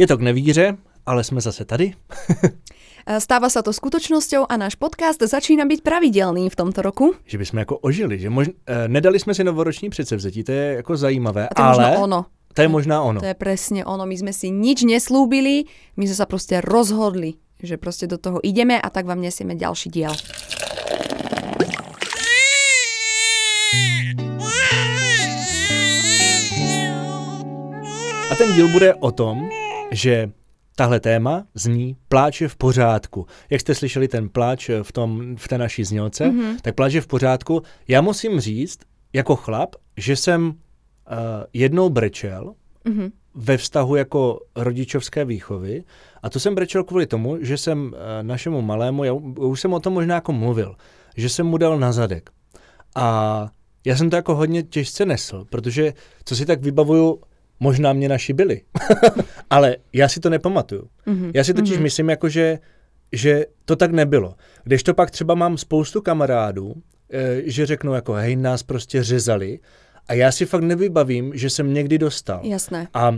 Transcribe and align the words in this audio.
Je 0.00 0.06
to 0.06 0.16
k 0.16 0.20
nevíře, 0.20 0.76
ale 1.06 1.24
jsme 1.24 1.40
zase 1.40 1.64
tady. 1.64 1.92
Stáva 3.18 3.52
sa 3.52 3.60
to 3.60 3.68
skutočnosťou 3.68 4.48
a 4.48 4.54
náš 4.56 4.80
podcast 4.80 5.20
začína 5.20 5.68
byť 5.68 5.84
pravidelný 5.84 6.48
v 6.48 6.56
tomto 6.56 6.80
roku. 6.80 7.12
Že 7.28 7.38
bychom 7.38 7.58
jako 7.58 7.74
ožili, 7.84 8.16
že 8.16 8.32
možná, 8.32 8.52
eh, 8.64 8.88
nedali 8.88 9.20
jsme 9.20 9.34
si 9.36 9.44
novoroční 9.44 9.90
předsevzetí, 9.90 10.44
to 10.44 10.52
je 10.52 10.64
jako 10.80 10.96
zajímavé, 10.96 11.48
A 11.48 11.54
to 11.54 11.62
je 11.62 11.66
ale 11.68 11.76
možno 11.84 12.02
ono. 12.04 12.20
to 12.54 12.60
je 12.62 12.68
možná 12.68 12.96
ono. 13.02 13.20
To 13.20 13.26
je 13.28 13.36
presne 13.36 13.84
ono. 13.84 14.08
My 14.08 14.16
sme 14.16 14.32
si 14.32 14.48
nič 14.48 14.88
neslúbili, 14.88 15.68
my 16.00 16.04
sme 16.08 16.16
sa 16.16 16.24
proste 16.24 16.64
rozhodli, 16.64 17.36
že 17.60 17.76
proste 17.76 18.08
do 18.08 18.16
toho 18.16 18.40
ideme 18.40 18.80
a 18.80 18.88
tak 18.88 19.04
vám 19.04 19.20
nesieme 19.20 19.52
ďalší 19.52 19.92
diel. 19.92 20.16
A 28.30 28.34
ten 28.38 28.52
díl 28.56 28.68
bude 28.68 28.94
o 28.94 29.10
tom, 29.12 29.50
že 29.90 30.30
tahle 30.76 31.00
téma 31.00 31.44
zní 31.54 31.96
pláč 32.08 32.40
je 32.40 32.48
v 32.48 32.56
pořádku. 32.56 33.26
Jak 33.50 33.60
jste 33.60 33.74
slyšeli 33.74 34.08
ten 34.08 34.28
pláč 34.28 34.70
v, 34.82 34.92
tom, 34.92 35.36
v 35.36 35.48
té 35.48 35.58
naší 35.58 35.84
znělce, 35.84 36.24
mm-hmm. 36.24 36.56
tak 36.62 36.74
pláč 36.74 36.92
je 36.92 37.00
v 37.00 37.06
pořádku. 37.06 37.62
Já 37.88 38.00
musím 38.00 38.40
říct, 38.40 38.78
jako 39.12 39.36
chlap, 39.36 39.74
že 39.96 40.16
jsem 40.16 40.46
uh, 40.46 40.54
jednou 41.52 41.90
brečel 41.90 42.54
mm-hmm. 42.84 43.10
ve 43.34 43.56
vztahu 43.56 43.96
jako 43.96 44.40
rodičovské 44.56 45.24
výchovy 45.24 45.84
a 46.22 46.30
to 46.30 46.40
jsem 46.40 46.54
brečel 46.54 46.84
kvůli 46.84 47.06
tomu, 47.06 47.36
že 47.40 47.56
jsem 47.56 47.82
uh, 47.82 47.92
našemu 48.22 48.62
malému, 48.62 49.04
já 49.04 49.12
už 49.12 49.60
jsem 49.60 49.72
o 49.72 49.80
tom 49.80 49.92
možná 49.92 50.14
jako 50.14 50.32
mluvil, 50.32 50.76
že 51.16 51.28
jsem 51.28 51.46
mu 51.46 51.58
dal 51.58 51.78
na 51.78 51.92
zadek. 51.92 52.30
A 52.94 53.48
já 53.84 53.96
jsem 53.96 54.10
to 54.10 54.16
jako 54.16 54.34
hodně 54.34 54.62
těžce 54.62 55.06
nesl, 55.06 55.44
protože 55.50 55.92
co 56.24 56.36
si 56.36 56.46
tak 56.46 56.60
vybavuju, 56.60 57.20
možná 57.60 57.92
mě 57.92 58.08
našibili, 58.08 58.62
ale 59.50 59.76
já 59.92 60.08
si 60.08 60.20
to 60.20 60.30
nepamatuju. 60.30 60.88
Mm-hmm. 61.06 61.30
Já 61.34 61.44
si 61.44 61.54
totiž 61.54 61.78
mm-hmm. 61.78 61.82
myslím, 61.82 62.08
jako 62.08 62.28
že, 62.28 62.58
že 63.12 63.46
to 63.64 63.76
tak 63.76 63.90
nebylo. 63.90 64.34
Když 64.64 64.82
to 64.82 64.94
pak 64.94 65.10
třeba 65.10 65.34
mám 65.34 65.58
spoustu 65.58 66.02
kamarádů, 66.02 66.74
eh, 67.12 67.42
že 67.44 67.66
řeknou 67.66 67.92
jako 67.92 68.12
hej, 68.12 68.36
nás 68.36 68.62
prostě 68.62 69.02
řezali 69.02 69.58
a 70.10 70.14
já 70.14 70.32
si 70.32 70.46
fakt 70.46 70.62
nevybavím, 70.62 71.32
že 71.34 71.50
jsem 71.50 71.74
někdy 71.74 71.98
dostal. 71.98 72.40
Jasné. 72.44 72.88
A 72.94 73.10
uh, 73.10 73.16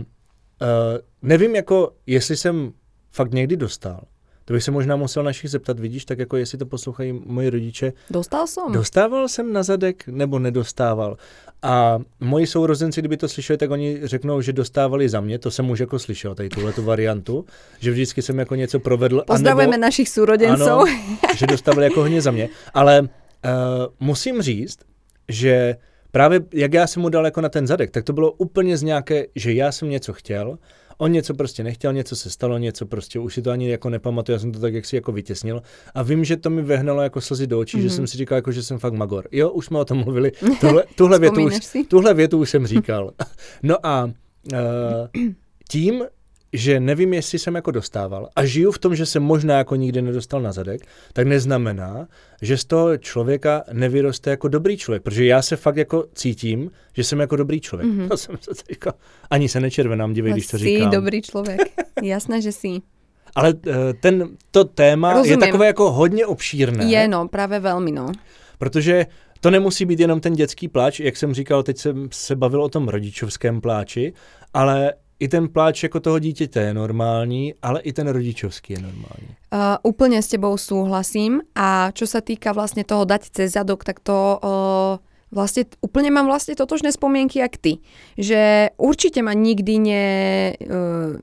nevím 1.21 1.55
jako, 1.55 1.91
jestli 2.05 2.37
jsem 2.37 2.73
fakt 3.11 3.33
někdy 3.33 3.57
dostal. 3.57 4.03
To 4.45 4.53
bych 4.53 4.63
se 4.63 4.71
možná 4.71 4.95
musel 4.95 5.23
našich 5.23 5.49
zeptat, 5.49 5.79
vidíš, 5.79 6.05
tak 6.05 6.19
jako 6.19 6.37
jestli 6.37 6.57
to 6.57 6.65
poslouchají 6.65 7.21
moji 7.25 7.49
rodiče. 7.49 7.93
Dostal 8.09 8.47
som. 8.47 8.73
Dostával 8.73 9.27
jsem 9.27 9.53
na 9.53 9.63
zadek 9.63 10.07
nebo 10.07 10.39
nedostával? 10.39 11.17
A 11.61 11.99
moji 12.19 12.47
sourozenci, 12.47 13.01
kdyby 13.01 13.17
to 13.17 13.27
slyšeli, 13.27 13.57
tak 13.57 13.71
oni 13.71 13.99
řeknou, 14.03 14.41
že 14.41 14.53
dostávali 14.53 15.09
za 15.09 15.21
mě, 15.21 15.39
to 15.39 15.51
jsem 15.51 15.69
už 15.69 15.79
jako 15.79 15.99
slyšel, 15.99 16.35
tady 16.35 16.49
tuhle 16.49 16.73
tu 16.73 16.83
variantu, 16.83 17.45
že 17.79 17.91
vždycky 17.91 18.21
jsem 18.21 18.39
jako 18.39 18.55
něco 18.55 18.79
provedl. 18.79 19.23
Pozdravujeme 19.27 19.75
anebo, 19.75 19.81
našich. 19.81 20.07
Ano, 20.49 20.85
že 21.35 21.47
dostávali 21.47 21.83
jako 21.83 21.99
hodně 21.99 22.21
za 22.21 22.31
mě. 22.31 22.49
Ale 22.73 23.01
uh, 23.01 23.07
musím 23.99 24.41
říct, 24.41 24.79
že 25.29 25.75
právě 26.11 26.39
jak 26.53 26.73
já 26.73 26.87
jsem 26.87 27.01
mu 27.01 27.09
dal 27.09 27.25
jako 27.25 27.41
na 27.41 27.49
ten 27.49 27.67
zadek, 27.67 27.91
tak 27.91 28.03
to 28.03 28.13
bylo 28.13 28.31
úplně 28.31 28.77
z 28.77 28.83
nějaké, 28.83 29.25
že 29.35 29.53
já 29.53 29.71
jsem 29.71 29.89
něco 29.89 30.13
chtěl, 30.13 30.57
on 31.03 31.11
něco 31.11 31.33
prostě 31.33 31.63
nechtěl, 31.63 31.93
něco 31.93 32.15
se 32.15 32.29
stalo, 32.29 32.57
něco 32.57 32.85
prostě, 32.85 33.19
už 33.19 33.33
si 33.33 33.41
to 33.41 33.51
ani 33.51 33.69
jako 33.69 33.89
nepamatuju, 33.89 34.33
já 34.33 34.39
jsem 34.39 34.51
to 34.51 34.59
tak 34.59 34.73
jak 34.73 34.85
si 34.85 34.95
jako 34.95 35.11
vytěsnil 35.11 35.61
a 35.93 36.03
vím, 36.03 36.23
že 36.25 36.37
to 36.37 36.49
mi 36.49 36.61
vehnalo 36.61 37.01
jako 37.01 37.21
slzy 37.21 37.47
do 37.47 37.59
očí, 37.59 37.77
mm-hmm. 37.77 37.81
že 37.81 37.87
Mhm. 37.87 37.95
jsem 37.95 38.07
si 38.07 38.17
říkal, 38.17 38.35
jako, 38.35 38.51
že 38.51 38.63
jsem 38.63 38.79
fakt 38.79 38.93
magor. 38.93 39.27
Jo, 39.31 39.49
už 39.49 39.65
jsme 39.65 39.79
o 39.79 39.85
tom 39.85 39.97
mluvili, 39.97 40.31
tuhle, 40.59 40.83
tuhle, 40.95 41.19
větu, 41.19 41.43
už, 41.43 41.63
si? 41.65 41.83
tuhle 41.83 42.13
větu 42.13 42.37
už 42.39 42.49
jsem 42.49 42.67
říkal. 42.67 43.11
No 43.63 43.85
a 43.85 44.03
uh, 44.05 44.11
tím, 45.69 46.03
že 46.53 46.79
nevím, 46.79 47.13
jestli 47.13 47.39
jsem 47.39 47.55
jako 47.55 47.71
dostával 47.71 48.29
a 48.35 48.45
žiju 48.45 48.71
v 48.71 48.79
tom, 48.79 48.95
že 48.95 49.05
jsem 49.05 49.23
možná 49.23 49.57
jako 49.57 49.75
nikdy 49.75 50.01
nedostal 50.01 50.41
na 50.41 50.51
zadek, 50.51 50.81
tak 51.13 51.27
neznamená, 51.27 52.07
že 52.41 52.57
z 52.57 52.65
toho 52.65 52.97
člověka 52.97 53.63
nevyroste 53.73 54.29
jako 54.29 54.47
dobrý 54.47 54.77
člověk, 54.77 55.03
protože 55.03 55.25
já 55.25 55.41
se 55.41 55.55
fakt 55.55 55.77
jako 55.77 56.05
cítím, 56.13 56.71
že 56.93 57.03
jsem 57.03 57.19
jako 57.19 57.35
dobrý 57.35 57.61
člověk. 57.61 57.91
Mm-hmm. 57.91 58.07
To 58.07 58.17
jsem 58.17 58.37
se 58.41 58.51
teďka, 58.67 58.93
ani 59.29 59.49
se 59.49 59.59
nečervenám, 59.59 60.13
dívej, 60.13 60.31
když 60.33 60.47
to 60.47 60.57
si 60.57 60.63
říkám. 60.63 60.91
dobrý 60.91 61.21
človek. 61.21 61.59
Jasné, 62.03 62.41
že 62.41 62.51
si. 62.51 62.81
Ale 63.35 63.53
uh, 63.53 63.73
ten, 63.99 64.29
to 64.51 64.63
téma 64.63 65.13
Rozumím. 65.13 65.31
je 65.31 65.37
takové 65.37 65.65
jako 65.67 65.91
hodně 65.91 66.25
obšírné. 66.25 66.85
Je 66.85 67.07
no, 67.07 67.27
práve 67.27 67.59
veľmi 67.59 67.89
no. 67.89 68.13
Protože 68.57 69.05
to 69.41 69.51
nemusí 69.51 69.85
být 69.85 69.99
jenom 69.99 70.19
ten 70.19 70.33
dětský 70.33 70.67
pláč, 70.67 70.99
jak 70.99 71.17
jsem 71.17 71.33
říkal, 71.33 71.63
teď 71.63 71.77
jsem 71.77 72.09
se 72.11 72.35
bavil 72.35 72.63
o 72.63 72.69
tom 72.69 72.87
rodičovském 72.87 73.61
pláči, 73.61 74.13
ale 74.53 74.93
i 75.19 75.27
ten 75.27 75.49
pláč 75.49 75.83
jako 75.83 75.99
toho 75.99 76.19
dítěte 76.19 76.61
je 76.61 76.73
normální, 76.73 77.53
ale 77.61 77.81
i 77.81 77.93
ten 77.93 78.07
rodičovský 78.07 78.73
je 78.73 78.81
normální. 78.81 79.29
Uh, 79.53 79.77
úplne 79.83 80.17
s 80.21 80.27
tebou 80.33 80.57
súhlasím 80.57 81.45
a 81.53 81.93
čo 81.93 82.09
sa 82.09 82.25
týka 82.25 82.57
vlastne 82.57 82.81
toho 82.81 83.05
dať 83.05 83.29
cez 83.29 83.53
zadok, 83.53 83.85
tak 83.85 84.01
to 84.01 84.41
uh, 84.41 84.97
vlastne 85.29 85.69
úplne 85.85 86.09
mám 86.09 86.25
vlastne 86.25 86.57
totožné 86.57 86.89
spomienky 86.89 87.39
jak 87.39 87.57
ty. 87.61 87.77
Že 88.17 88.73
určite 88.81 89.21
ma 89.21 89.37
nikdy 89.37 89.73
ne, 89.79 90.05
uh, 90.57 91.21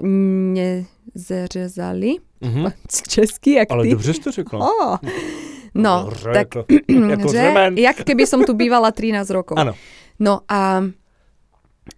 nezřezali. 0.55 2.17
Mhm. 2.41 2.71
Česky, 3.09 3.53
jak 3.53 3.69
Ale 3.71 3.85
ty. 3.85 3.91
dobře 3.91 4.15
jsi 4.15 4.21
to 4.21 4.31
řekla. 4.33 4.59
Oh. 4.63 4.97
No, 5.75 6.03
Dobře, 6.05 6.31
tak 6.33 6.49
jako, 7.11 7.33
že, 7.33 7.55
jak 7.77 7.97
keby 8.03 8.27
som 8.27 8.43
tu 8.43 8.55
bývala 8.55 8.91
13 8.91 9.31
rokov. 9.31 9.59
Ano. 9.59 9.75
No 10.19 10.41
a 10.49 10.83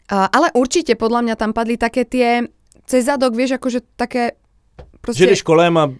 ale 0.08 0.52
určite 0.54 0.94
podľa 0.94 1.20
mňa 1.26 1.34
tam 1.36 1.50
padli 1.52 1.76
také 1.76 2.04
tie 2.04 2.46
cez 2.86 3.06
zadok, 3.06 3.32
vieš, 3.32 3.56
akože 3.56 3.80
také 3.96 4.36
Že 5.08 5.34
jdeš 5.34 5.42
kolem 5.42 5.74
a 5.76 5.90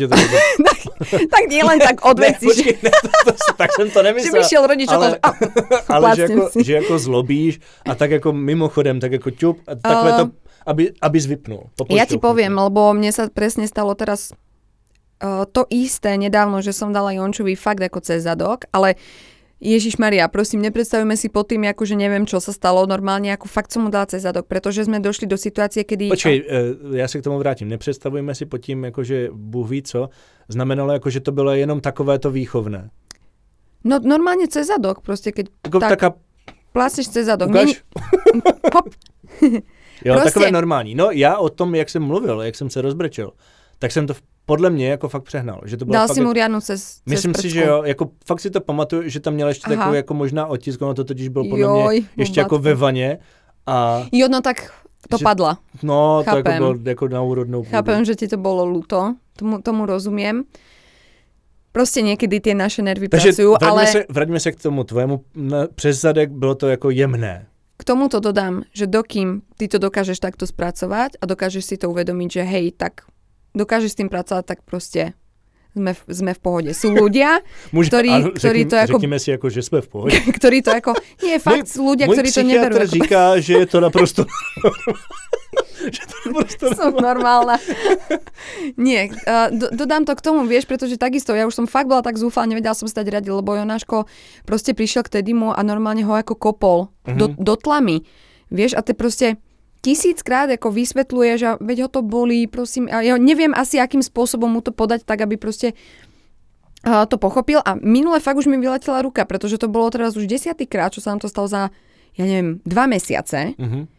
že 0.00 0.08
to 0.08 0.16
tak, 0.68 0.78
tak 1.28 1.42
nie 1.52 1.60
len 1.60 1.76
tak 1.76 2.00
od 2.00 2.16
ne, 2.20 2.32
veci, 2.32 2.48
že, 2.48 2.64
počkej, 2.64 2.76
ne, 2.80 2.92
to, 3.04 3.30
to, 3.32 3.52
tak 3.60 3.68
jsem 3.76 3.88
to 3.90 4.00
že 4.00 4.04
nemyslel. 4.04 4.32
by 4.32 4.48
šiel 4.48 4.64
rodič 4.64 4.88
ale, 4.88 4.96
ale, 4.96 5.16
a, 5.20 5.30
ale 5.94 6.06
že, 6.16 6.26
si. 6.56 6.58
že 6.64 6.72
jako 6.80 6.94
zlobíš 6.98 7.60
a 7.84 7.92
tak 7.94 8.10
jako 8.10 8.32
mimochodem, 8.32 9.00
tak 9.00 9.12
jako 9.12 9.30
ťup, 9.30 9.56
a 9.68 9.74
takhle 9.74 10.12
to, 10.12 10.24
aby, 10.66 10.92
aby 11.00 11.18
vypnul. 11.20 11.68
po 11.76 11.84
Ja 11.92 12.08
ti 12.08 12.16
poviem, 12.16 12.56
lebo 12.56 12.92
mne 12.96 13.12
sa 13.12 13.28
presne 13.28 13.68
stalo 13.68 13.92
teraz 13.92 14.32
uh, 15.20 15.44
to 15.48 15.68
isté 15.68 16.16
nedávno, 16.16 16.64
že 16.64 16.72
som 16.72 16.92
dala 16.92 17.12
Jončovi 17.12 17.56
fakt 17.56 17.84
ako 17.84 18.00
cez 18.00 18.24
zadok, 18.24 18.68
ale 18.72 18.96
Ježiš 19.60 19.98
Maria, 19.98 20.28
prosím, 20.30 20.62
nepredstavujme 20.62 21.18
si 21.18 21.26
pod 21.28 21.50
tým, 21.50 21.66
ako 21.66 21.82
že 21.82 21.98
neviem, 21.98 22.22
čo 22.22 22.38
sa 22.38 22.54
stalo 22.54 22.86
normálne, 22.86 23.34
ako 23.34 23.50
fakt 23.50 23.74
som 23.74 23.82
mu 23.82 23.90
dala 23.90 24.06
cez 24.06 24.22
zadok, 24.22 24.46
pretože 24.46 24.86
sme 24.86 25.02
došli 25.02 25.26
do 25.26 25.34
situácie, 25.34 25.82
kedy... 25.82 26.08
Počkej, 26.14 26.36
eh, 26.46 26.98
já 26.98 27.08
se 27.08 27.18
k 27.18 27.24
tomu 27.24 27.38
vrátím. 27.38 27.68
Nepředstavujeme 27.68 28.34
si 28.34 28.46
pod 28.46 28.58
tím, 28.58 28.84
jako 28.84 29.04
že 29.04 29.28
Bůh 29.32 29.70
ví 29.70 29.82
co, 29.82 30.08
znamenalo 30.48 30.92
jako, 30.92 31.10
že 31.10 31.20
to 31.20 31.32
bylo 31.32 31.52
jenom 31.54 31.80
takovéto 31.80 32.30
výchovné. 32.30 32.90
No 33.84 33.98
normálne 34.02 34.46
cez 34.50 34.66
zadok, 34.66 35.00
proste 35.06 35.30
keď 35.30 35.46
Jako 35.66 35.78
tak, 35.80 35.88
taká, 35.90 36.08
plácneš 36.72 37.08
cez 37.08 37.26
zadok. 37.26 37.50
ukáž? 37.50 37.82
Hop. 38.74 38.86
Jo, 40.04 40.14
Prostě- 40.14 40.30
takové 40.30 40.50
normální. 40.50 40.94
No 40.94 41.10
já 41.10 41.36
o 41.38 41.48
tom, 41.48 41.74
jak 41.74 41.90
jsem 41.90 42.02
mluvil, 42.02 42.42
jak 42.42 42.54
jsem 42.56 42.70
se 42.70 42.82
rozbrečel, 42.82 43.30
tak 43.78 43.92
jsem 43.92 44.06
to 44.06 44.14
v- 44.14 44.22
podle 44.48 44.70
mě 44.70 44.88
jako 44.96 45.08
fakt 45.08 45.22
přehnal. 45.28 45.60
Že 45.68 45.76
to 45.76 45.84
bylo 45.84 45.92
Dal 45.92 46.08
si 46.08 46.20
mu 46.24 46.32
riadnu 46.32 46.60
cez, 46.60 46.80
cez 46.82 47.02
Myslím 47.06 47.34
si, 47.36 47.40
prcku. 47.44 47.54
že 47.54 47.64
jo, 47.64 47.82
jako 47.84 48.10
fakt 48.26 48.40
si 48.40 48.50
to 48.50 48.60
pamatuju, 48.60 49.08
že 49.08 49.20
tam 49.20 49.34
měl 49.36 49.48
ještě 49.48 49.66
Aha. 49.68 49.76
takový 49.76 49.96
jako 49.96 50.14
možná 50.14 50.46
otisk, 50.46 50.82
ono 50.82 50.94
to 50.94 51.04
totiž 51.04 51.28
byl 51.28 51.44
podle 51.44 51.60
Joj, 51.60 52.00
mě 52.00 52.08
ještě 52.16 52.40
jako 52.40 52.58
ve 52.58 52.74
vaně 52.74 53.18
a 53.66 54.06
Jo, 54.12 54.28
no 54.32 54.40
tak 54.40 54.72
to 55.08 55.18
Že- 55.18 55.24
padla. 55.24 55.58
no, 55.82 56.22
to 56.24 56.30
jako 56.36 56.48
Chápem. 56.48 56.58
bylo 56.58 56.74
jako 56.84 57.08
na 57.08 57.22
úrodnou 57.22 57.60
půdu. 57.62 57.70
Chápem, 57.70 58.04
že 58.04 58.14
ti 58.16 58.28
to 58.28 58.36
bolo 58.36 58.64
ľúto, 58.64 59.14
tomu, 59.36 59.60
tomu 59.62 59.86
rozumiem. 59.86 60.44
Proste 61.68 62.00
niekedy 62.02 62.40
tie 62.40 62.56
naše 62.56 62.80
nervy 62.82 63.06
Takže 63.12 63.30
pracujú, 63.36 63.50
vraťme, 63.54 63.68
ale 63.70 63.82
se, 63.86 64.00
vraťme 64.08 64.40
se 64.40 64.50
k 64.52 64.56
tomu 64.58 64.84
tvojemu, 64.84 65.14
na, 65.36 65.68
přes 65.74 66.00
zadek 66.00 66.30
bylo 66.32 66.54
to 66.54 66.68
jako 66.68 66.90
jemné. 66.90 67.46
k 67.78 67.84
tomuto 67.84 68.18
dodám, 68.20 68.62
že 68.74 68.86
dokým 68.90 69.42
ty 69.56 69.68
to 69.68 69.78
dokážeš 69.78 70.18
takto 70.18 70.46
spracovať 70.46 71.22
a 71.22 71.24
dokážeš 71.30 71.64
si 71.64 71.76
to 71.78 71.86
uvedomiť, 71.94 72.28
že 72.32 72.42
hej, 72.42 72.66
tak 72.74 73.06
dokážeš 73.54 73.92
s 73.92 73.98
tým 73.98 74.08
pracovať, 74.08 74.44
tak 74.44 74.58
proste 74.62 75.12
sme 75.70 75.94
v, 75.94 76.00
sme 76.08 76.32
v 76.34 76.40
pohode. 76.40 76.70
Sú 76.74 76.90
ľudia, 76.90 77.38
Může, 77.76 77.88
Ktorí- 77.88 78.10
ano, 78.10 78.30
ktorí 78.34 78.60
řekni, 78.64 78.70
to 78.70 78.76
jako- 78.76 78.92
Řekněme 78.98 79.18
si 79.18 79.30
jako, 79.30 79.46
že 79.50 79.62
jsme 79.62 79.78
v 79.80 79.88
pohodě. 79.88 80.16
ktorí 80.40 80.58
to 80.62 80.70
ako... 80.74 80.90
Nie, 81.22 81.38
fakt 81.38 81.68
sú 81.68 81.84
ľudia, 81.86 82.06
můj 82.06 82.16
ktorí 82.18 82.28
to 82.32 82.42
neberú. 82.42 82.74
Ako, 82.76 82.86
říká, 82.88 83.22
že 83.44 83.52
je 83.54 83.66
to 83.66 83.78
naprosto 83.80 84.22
že 85.78 86.02
to 86.02 86.16
naprosto 86.26 86.66
som 86.74 86.90
normálna. 86.92 87.56
Nie, 88.74 89.08
uh, 89.08 89.48
do, 89.48 89.70
dodám 89.72 90.02
to 90.02 90.12
k 90.12 90.20
tomu, 90.20 90.42
vieš, 90.44 90.66
pretože 90.66 90.98
takisto, 90.98 91.30
ja 91.32 91.46
už 91.46 91.54
som 91.54 91.66
fakt 91.66 91.86
bola 91.86 92.02
tak 92.02 92.18
zúfala, 92.18 92.44
nevedela 92.46 92.74
som 92.74 92.84
sa 92.84 93.00
dať 93.00 93.08
radiť, 93.14 93.30
lebo 93.30 93.54
Jonáško 93.54 94.04
proste 94.42 94.74
prišiel 94.74 95.06
k 95.06 95.20
Tedimu 95.20 95.54
a 95.54 95.60
normálne 95.62 96.02
ho 96.02 96.12
ako 96.12 96.34
kopol 96.34 96.78
Mhm. 97.06 97.16
do, 97.16 97.26
do 97.30 97.54
tlamy. 97.54 98.02
Vieš, 98.50 98.74
a 98.74 98.82
ty 98.82 98.92
proste 98.92 99.38
tisíckrát 99.82 100.50
ako 100.50 100.74
vysvetľuje, 100.74 101.32
že 101.38 101.46
veď 101.62 101.78
ho 101.86 101.88
to 101.88 102.00
bolí, 102.02 102.46
prosím, 102.50 102.90
a 102.90 103.02
ja 103.02 103.14
neviem 103.16 103.54
asi, 103.54 103.78
akým 103.78 104.02
spôsobom 104.02 104.50
mu 104.50 104.60
to 104.60 104.74
podať 104.74 105.06
tak, 105.06 105.22
aby 105.22 105.38
proste 105.38 105.74
to 106.82 107.16
pochopil 107.18 107.58
a 107.58 107.74
minule 107.74 108.22
fakt 108.22 108.38
už 108.38 108.46
mi 108.46 108.54
vyletela 108.54 109.02
ruka, 109.02 109.26
pretože 109.26 109.58
to 109.58 109.66
bolo 109.66 109.90
teraz 109.90 110.14
už 110.14 110.30
desiatýkrát, 110.30 110.94
čo 110.94 111.02
sa 111.02 111.10
nám 111.10 111.20
to 111.20 111.28
stalo 111.28 111.50
za, 111.50 111.74
ja 112.14 112.24
neviem, 112.24 112.62
dva 112.62 112.86
mesiace. 112.86 113.58
Mhm. 113.58 113.90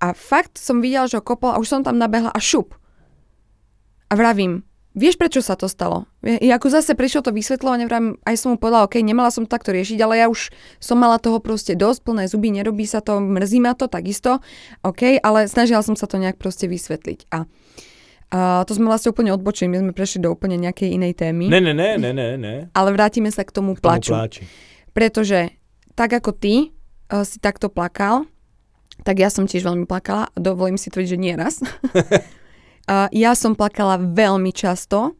A 0.00 0.16
fakt 0.16 0.56
som 0.56 0.80
videla, 0.80 1.10
že 1.10 1.20
ho 1.20 1.26
kopol 1.26 1.52
a 1.52 1.60
už 1.60 1.68
som 1.68 1.82
tam 1.84 2.00
nabehla 2.00 2.32
a 2.32 2.40
šup. 2.40 2.72
A 4.08 4.16
vravím, 4.16 4.64
vieš 4.94 5.16
prečo 5.18 5.40
sa 5.40 5.54
to 5.54 5.70
stalo? 5.70 6.06
I 6.22 6.50
ako 6.50 6.70
zase 6.70 6.98
prišlo 6.98 7.26
to 7.26 7.30
vysvetľovanie, 7.30 7.86
vravím, 7.86 8.18
aj 8.26 8.36
som 8.38 8.54
mu 8.54 8.56
povedala, 8.58 8.86
OK, 8.86 8.98
nemala 9.00 9.30
som 9.30 9.46
to 9.46 9.52
takto 9.52 9.70
riešiť, 9.70 9.98
ale 10.02 10.20
ja 10.20 10.26
už 10.26 10.50
som 10.82 10.98
mala 10.98 11.22
toho 11.22 11.38
proste 11.38 11.78
dosť, 11.78 12.06
plné 12.06 12.24
zuby, 12.26 12.50
nerobí 12.50 12.84
sa 12.84 12.98
to, 13.00 13.22
mrzí 13.22 13.62
ma 13.62 13.78
to, 13.78 13.86
takisto, 13.86 14.42
OK, 14.82 15.18
ale 15.22 15.46
snažila 15.46 15.80
som 15.80 15.94
sa 15.94 16.10
to 16.10 16.18
nejak 16.18 16.36
proste 16.36 16.66
vysvetliť. 16.66 17.30
A 17.30 17.46
a 18.30 18.62
to 18.62 18.78
sme 18.78 18.86
vlastne 18.86 19.10
úplne 19.10 19.34
odbočili, 19.34 19.66
my 19.66 19.82
sme 19.82 19.90
prešli 19.90 20.22
do 20.22 20.30
úplne 20.30 20.54
nejakej 20.54 20.94
inej 20.94 21.18
témy. 21.18 21.50
Ne, 21.50 21.58
ne, 21.58 21.74
ne, 21.74 21.98
ne, 21.98 22.14
ne, 22.14 22.28
ne. 22.38 22.54
Ale 22.78 22.94
vrátime 22.94 23.26
sa 23.34 23.42
k 23.42 23.50
tomu 23.50 23.74
K 23.74 23.82
tomu 23.82 23.98
plaču. 23.98 24.14
pláči. 24.14 24.42
Pretože 24.94 25.50
tak 25.98 26.14
ako 26.14 26.30
ty 26.30 26.70
uh, 27.10 27.26
si 27.26 27.42
takto 27.42 27.66
plakal, 27.66 28.30
tak 29.02 29.18
ja 29.18 29.34
som 29.34 29.50
tiež 29.50 29.66
veľmi 29.66 29.82
plakala 29.82 30.30
a 30.30 30.36
dovolím 30.38 30.78
si 30.78 30.94
tvrdiť, 30.94 31.10
že 31.10 31.18
nie 31.18 31.34
raz. 31.34 31.58
ja 33.14 33.32
som 33.38 33.54
plakala 33.54 34.02
veľmi 34.02 34.50
často, 34.50 35.14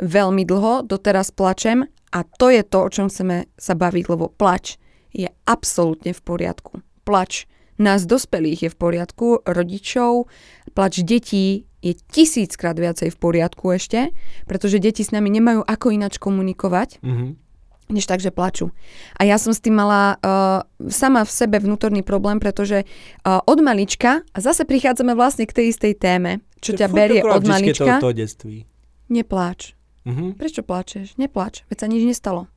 veľmi 0.00 0.48
dlho, 0.48 0.88
doteraz 0.88 1.28
plačem 1.34 1.84
a 2.10 2.18
to 2.24 2.48
je 2.48 2.64
to, 2.64 2.78
o 2.80 2.88
čom 2.88 3.06
chceme 3.12 3.46
sa 3.60 3.76
baviť, 3.76 4.04
lebo 4.08 4.32
plač 4.32 4.80
je 5.12 5.28
absolútne 5.44 6.16
v 6.16 6.20
poriadku. 6.22 6.72
Plač 7.04 7.44
nás 7.80 8.04
dospelých 8.08 8.68
je 8.68 8.70
v 8.72 8.76
poriadku, 8.76 9.26
rodičov, 9.44 10.32
plač 10.72 11.04
detí 11.04 11.68
je 11.80 11.96
tisíckrát 11.96 12.76
viacej 12.76 13.08
v 13.08 13.16
poriadku 13.16 13.72
ešte, 13.72 14.12
pretože 14.44 14.80
deti 14.80 15.00
s 15.00 15.12
nami 15.16 15.32
nemajú 15.32 15.64
ako 15.64 15.86
ináč 15.92 16.20
komunikovať 16.20 17.00
Mhm. 17.00 17.49
Než 17.90 18.06
tak, 18.06 18.18
že 18.18 18.30
plačú. 18.30 18.70
A 19.14 19.26
ja 19.26 19.36
som 19.36 19.50
s 19.50 19.58
tým 19.58 19.74
mala 19.74 20.16
uh, 20.16 20.62
sama 20.86 21.22
v 21.22 21.30
sebe 21.30 21.58
vnútorný 21.58 22.00
problém, 22.00 22.38
pretože 22.38 22.82
uh, 22.82 23.42
od 23.44 23.58
malička, 23.60 24.22
a 24.24 24.38
zase 24.38 24.64
prichádzame 24.64 25.12
vlastne 25.12 25.44
k 25.44 25.52
tej 25.52 25.66
istej 25.70 25.92
téme, 25.94 26.40
čo 26.58 26.72
To 26.74 26.78
ťa 26.80 26.88
berie 26.88 27.20
od 27.20 27.42
malička, 27.42 27.98
To, 27.98 28.08
to 28.08 28.16
detství. 28.16 28.64
nepláč. 29.10 29.74
Mhm. 30.08 30.38
Prečo 30.40 30.62
pláčeš? 30.64 31.18
Nepláč, 31.20 31.66
veď 31.68 31.76
sa 31.76 31.86
nič 31.90 32.02
nestalo. 32.06 32.48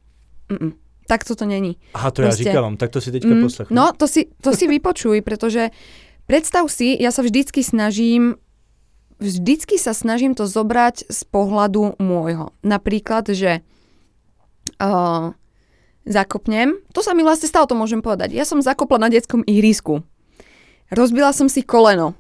Mm-mm. 0.47 0.77
Tak 1.03 1.27
to 1.27 1.35
není. 1.43 1.75
Aha, 1.91 2.07
to 2.15 2.23
Proste- 2.23 2.47
ja 2.47 2.55
říkám, 2.55 2.77
tak 2.79 2.89
to 2.95 3.01
si 3.03 3.11
teďka 3.11 3.35
Mm, 3.35 3.43
poslechnu. 3.43 3.75
no, 3.75 3.91
to 3.91 4.07
si, 4.07 4.31
to 4.39 4.55
si 4.55 4.71
vypočuj, 4.71 5.19
pretože 5.19 5.75
predstav 6.23 6.71
si, 6.71 6.95
ja 6.95 7.11
sa 7.11 7.19
vždycky 7.19 7.59
snažím 7.59 8.39
vždycky 9.19 9.79
sa 9.79 9.91
snažím 9.95 10.35
to 10.35 10.43
zobrať 10.43 11.07
z 11.07 11.21
pohľadu 11.31 11.95
môjho. 11.99 12.51
Napríklad, 12.59 13.31
že 13.31 13.63
uh, 14.79 15.33
zakopnem, 16.05 16.75
to 16.93 16.99
sa 17.01 17.13
mi 17.13 17.23
vlastne 17.23 17.47
stalo, 17.47 17.67
to 17.67 17.77
môžem 17.77 18.03
povedať. 18.03 18.35
Ja 18.35 18.43
som 18.43 18.61
zakopla 18.61 18.97
na 18.99 19.09
detskom 19.09 19.43
ihrisku. 19.47 20.03
Rozbila 20.93 21.33
som 21.33 21.49
si 21.49 21.63
koleno. 21.65 22.13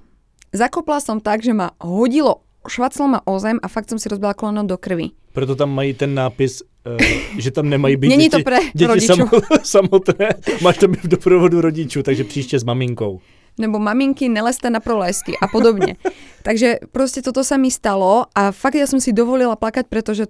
Zakopla 0.53 1.01
som 1.01 1.17
tak, 1.17 1.41
že 1.41 1.53
ma 1.53 1.73
hodilo, 1.81 2.45
švaclo 2.65 3.05
ma 3.09 3.19
o 3.25 3.37
zem 3.41 3.57
a 3.61 3.67
fakt 3.67 3.89
som 3.89 3.97
si 3.97 4.09
rozbila 4.09 4.37
koleno 4.37 4.63
do 4.63 4.77
krvi. 4.77 5.13
Proto 5.33 5.57
tam 5.57 5.73
mají 5.73 5.93
ten 5.93 6.13
nápis, 6.13 6.61
uh, 6.61 6.97
že 7.37 7.51
tam 7.51 7.69
nemají 7.69 7.97
být 7.97 8.09
Není 8.09 8.29
to 8.29 8.37
děti, 8.37 8.43
pre 8.43 8.57
děti 8.73 8.85
rodičů. 8.85 9.07
samo, 9.07 9.29
samotné. 9.63 10.29
Máš 10.61 10.77
tam 10.77 10.93
v 10.93 11.07
doprovodu 11.07 11.61
rodičů, 11.61 12.03
takže 12.03 12.23
příště 12.23 12.59
s 12.59 12.63
maminkou. 12.63 13.21
nebo 13.59 13.79
maminky 13.79 14.29
neleste 14.29 14.69
na 14.69 14.79
prolesky 14.79 15.37
a 15.37 15.47
podobne. 15.47 15.95
Takže 16.47 16.89
proste 16.91 17.21
toto 17.21 17.45
sa 17.45 17.55
mi 17.55 17.69
stalo 17.71 18.25
a 18.35 18.51
fakt 18.51 18.75
ja 18.75 18.89
som 18.89 18.99
si 18.99 19.13
dovolila 19.15 19.55
plakať, 19.55 19.87
pretože 19.87 20.27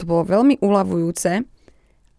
to 0.00 0.08
bolo 0.08 0.24
veľmi 0.24 0.62
uľavujúce 0.62 1.44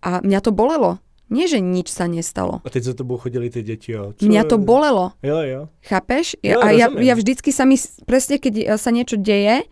a 0.02 0.22
mňa 0.22 0.40
to 0.42 0.52
bolelo. 0.52 0.98
Nie, 1.32 1.48
že 1.48 1.64
nič 1.64 1.88
sa 1.88 2.12
nestalo. 2.12 2.60
A 2.60 2.68
teď 2.68 2.84
za 2.84 2.94
tebou 2.94 3.16
chodili 3.16 3.48
ty 3.48 3.64
děti, 3.64 3.92
jo. 3.92 4.12
Co 4.20 4.26
Mňa 4.26 4.44
to 4.44 4.60
bolelo. 4.60 5.16
Jo, 5.24 5.40
jo. 5.48 5.62
Chápeš? 5.80 6.36
Jo, 6.44 6.60
a 6.60 6.76
ja, 6.76 6.92
ja 6.92 7.16
vždycky 7.16 7.56
sa 7.56 7.64
mi, 7.64 7.80
presne 8.04 8.36
keď 8.36 8.76
sa 8.76 8.92
niečo 8.92 9.16
deje, 9.16 9.64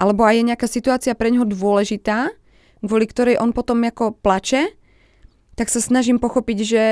alebo 0.00 0.24
aj 0.24 0.40
je 0.40 0.48
nejaká 0.48 0.64
situácia 0.64 1.12
pre 1.12 1.28
neho 1.28 1.44
dôležitá, 1.44 2.32
kvôli 2.80 3.04
ktorej 3.04 3.36
on 3.36 3.52
potom 3.52 3.84
ako 3.84 4.16
plače, 4.16 4.72
tak 5.52 5.68
sa 5.68 5.84
snažím 5.84 6.16
pochopiť, 6.16 6.58
že 6.64 6.84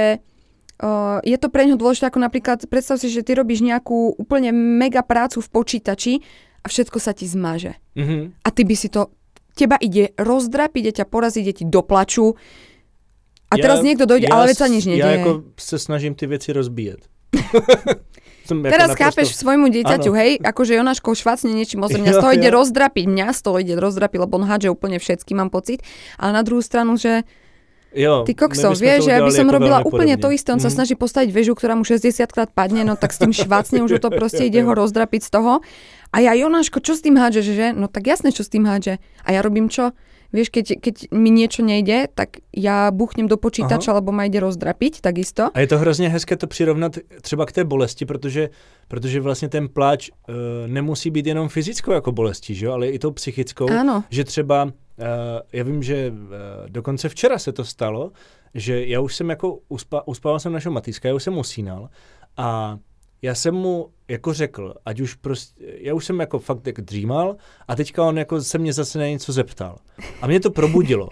uh, 0.85 1.19
je 1.25 1.37
to 1.41 1.49
pre 1.49 1.65
neho 1.65 1.81
dôležité, 1.81 2.13
ako 2.13 2.21
napríklad, 2.21 2.69
predstav 2.69 3.01
si, 3.01 3.09
že 3.09 3.25
ty 3.25 3.33
robíš 3.33 3.65
nejakú 3.65 4.21
úplne 4.21 4.53
mega 4.53 5.01
prácu 5.01 5.41
v 5.41 5.49
počítači 5.49 6.13
a 6.61 6.69
všetko 6.69 7.01
sa 7.01 7.17
ti 7.17 7.25
zmaže. 7.25 7.81
Mhm. 7.97 8.45
A 8.45 8.49
ty 8.53 8.69
by 8.69 8.75
si 8.77 8.93
to, 8.93 9.09
teba 9.57 9.81
ide 9.81 10.13
rozdrapiť, 10.21 10.81
ide 10.85 10.93
ťa 11.01 11.07
poraziť, 11.09 11.43
ide 11.43 11.55
ti 11.57 11.65
do 11.65 11.81
plaču. 11.81 12.37
A 13.51 13.59
teraz 13.59 13.83
niekto 13.83 14.07
dojde, 14.07 14.31
ale 14.31 14.47
veď 14.47 14.57
sa 14.57 14.67
nič 14.67 14.85
nedieje. 14.87 15.03
Já 15.05 15.11
jako 15.19 15.43
se 15.59 15.79
snažím 15.79 16.15
ty 16.15 16.27
věci 16.27 16.53
rozbíjet. 16.53 17.01
Som 18.51 18.67
Teraz 18.67 18.95
naprosto- 18.95 18.99
chápeš 18.99 19.29
svojmu 19.39 19.71
dieťaťu, 19.71 20.11
Áno. 20.11 20.19
hej, 20.19 20.31
akože 20.43 20.75
Jonáško 20.75 21.15
švacne 21.15 21.55
niečím 21.55 21.83
o 21.83 21.89
mňa 21.89 22.13
z 22.15 22.19
toho 22.19 22.33
ide 22.35 22.51
rozdrapiť, 22.51 23.05
mňa 23.07 23.27
z 23.31 23.41
toho 23.47 23.57
ide 23.63 23.75
rozdrapiť, 23.79 24.19
lebo 24.19 24.43
on 24.43 24.47
hádže 24.51 24.75
úplne 24.75 24.99
všetky, 24.99 25.39
mám 25.39 25.55
pocit. 25.55 25.87
Ale 26.19 26.35
na 26.35 26.43
druhú 26.43 26.59
stranu, 26.59 26.99
že 26.99 27.23
jo, 27.95 28.27
ty 28.27 28.35
kokso, 28.35 28.75
vieš, 28.75 29.07
že 29.07 29.15
ja 29.15 29.23
by 29.23 29.31
som 29.31 29.47
robila 29.47 29.87
úplne 29.87 30.19
podobně. 30.19 30.23
to 30.23 30.29
isté, 30.35 30.51
on 30.51 30.59
sa 30.59 30.67
Mhm. 30.67 30.75
snaží 30.75 30.95
postaviť 30.99 31.31
väžu, 31.31 31.55
ktorá 31.55 31.79
mu 31.79 31.87
60 31.87 32.27
krát 32.35 32.51
padne, 32.51 32.83
no 32.83 32.99
tak 32.99 33.15
s 33.15 33.23
tým 33.23 33.31
švacne 33.31 33.87
už 33.87 34.03
to 34.03 34.11
proste 34.11 34.43
ide 34.51 34.67
ho 34.67 34.73
rozdrapiť 34.75 35.23
z 35.23 35.31
toho. 35.31 35.53
A 36.11 36.17
ja, 36.19 36.35
Jonáško, 36.35 36.83
čo 36.83 36.99
s 36.99 37.07
tým 37.07 37.15
hádžeš, 37.15 37.47
že? 37.55 37.67
No 37.71 37.87
tak 37.87 38.11
jasné, 38.11 38.35
čo 38.35 38.43
s 38.43 38.51
tým 38.51 38.67
hádže. 38.67 38.99
A 39.23 39.31
ja 39.31 39.47
robím 39.47 39.71
čo? 39.71 39.95
Vieš, 40.33 40.49
keď, 40.55 40.67
keď 40.79 40.95
mi 41.11 41.31
niečo 41.31 41.67
nejde, 41.67 42.07
tak 42.15 42.39
ja 42.55 42.91
buchnem 42.95 43.27
do 43.27 43.35
počítača, 43.35 43.99
lebo 43.99 44.15
ma 44.15 44.31
ide 44.31 44.39
rozdrapiť, 44.39 45.03
takisto. 45.03 45.51
A 45.55 45.61
je 45.61 45.67
to 45.67 45.79
hrozně 45.79 46.09
hezké 46.09 46.37
to 46.37 46.47
přirovnat 46.47 46.99
třeba 47.21 47.47
k 47.47 47.53
té 47.53 47.65
bolesti, 47.65 48.07
protože, 48.07 48.51
protože 48.89 49.21
vlastně 49.21 49.49
ten 49.49 49.69
pláč 49.69 50.11
uh, 50.11 50.35
nemusí 50.67 51.11
být 51.11 51.27
jenom 51.27 51.49
fyzickou 51.49 51.93
jako 51.93 52.13
bolestí, 52.13 52.55
že 52.55 52.69
ale 52.69 52.89
i 52.89 52.99
tou 52.99 53.11
psychickou. 53.11 53.67
Áno. 53.71 54.05
Že 54.11 54.25
třeba, 54.25 54.65
uh, 54.65 54.71
já 55.53 55.65
vím, 55.65 55.83
že 55.83 56.13
uh, 56.13 56.27
dokonce 56.69 57.09
včera 57.09 57.39
se 57.39 57.53
to 57.53 57.65
stalo, 57.65 58.13
že 58.55 58.87
já 58.87 59.01
už 59.01 59.17
jsem 59.17 59.31
jako, 59.31 59.59
uspa, 59.69 60.03
uspával 60.07 60.39
jsem 60.41 60.53
našeho 60.53 60.73
Matýska, 60.73 61.09
já 61.09 61.15
už 61.15 61.23
jsem 61.23 61.39
usínal 61.39 61.89
a 62.37 62.79
já 63.23 63.35
jsem 63.35 63.55
mu 63.55 63.89
jako 64.09 64.33
řekl, 64.33 64.75
ať 64.87 65.01
už 65.01 65.15
prostě, 65.15 65.65
já 65.79 65.95
už 65.95 66.05
jsem 66.05 66.21
jako 66.21 66.39
fakt 66.39 66.67
jako 66.67 66.83
dřímal 66.83 67.37
a 67.69 67.77
teďka 67.77 68.05
on 68.05 68.19
jako 68.19 68.43
se 68.43 68.59
mě 68.59 68.73
zase 68.73 68.99
na 68.99 69.07
něco 69.07 69.33
zeptal. 69.33 69.79
A 70.23 70.27
mě 70.27 70.41
to 70.41 70.51
probudilo. 70.51 71.09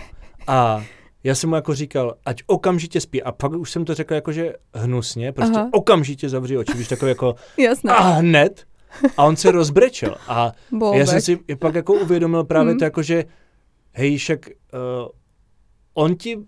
A 0.47 0.85
já 1.25 1.35
jsem 1.35 1.51
mu 1.51 1.57
jako 1.57 1.75
říkal, 1.75 2.15
ať 2.25 2.43
okamžitě 2.47 3.01
spí. 3.01 3.23
A 3.23 3.33
pak 3.33 3.53
už 3.53 3.71
jsem 3.71 3.85
to 3.85 3.95
řekl 3.95 4.15
jakože 4.15 4.53
hnusně, 4.75 5.33
prostě 5.33 5.59
Aha. 5.59 5.69
Okamžitě 5.73 6.29
zavři 6.29 6.57
oči, 6.59 6.73
víš, 6.77 6.89
takový 6.89 7.09
jako 7.09 7.35
Jasné. 7.59 7.93
a 7.93 8.01
hned. 8.03 8.65
A 9.17 9.25
on 9.25 9.37
se 9.37 9.51
rozbrečel. 9.51 10.15
A 10.29 10.53
Bobek. 10.73 10.99
já 11.01 11.07
jsem 11.07 11.21
si 11.21 11.37
pak 11.59 11.75
jako 11.75 11.95
uvědomil 11.95 12.45
právě 12.45 12.71
Hmm. 12.71 12.79
to 12.79 12.85
jako, 12.85 13.03
že 13.03 13.25
hej, 13.93 14.17
však 14.17 14.47
uh, 14.49 15.09
on 15.95 16.17
ti 16.17 16.39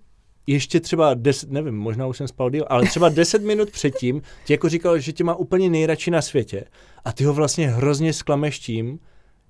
ještě 0.53 0.81
třeba 0.81 1.15
deset, 1.15 1.51
nevím, 1.51 1.75
možná 1.75 2.07
už 2.07 2.17
jsem 2.17 2.29
spal 2.29 2.51
díl, 2.51 2.65
ale 2.69 2.87
třeba 2.87 3.09
deset 3.09 3.43
minut 3.43 3.71
předtím 3.71 4.23
ti 4.45 4.53
jako 4.53 4.69
říkal, 4.69 4.99
že 4.99 5.13
tě 5.13 5.25
má 5.25 5.35
úplně 5.35 5.71
nejradši 5.71 6.11
na 6.11 6.23
světě 6.23 6.65
a 7.05 7.13
ty 7.13 7.25
ho 7.25 7.35
vlastně 7.35 7.69
hrozně 7.69 8.13
sklameš 8.13 8.59
tím, 8.59 8.99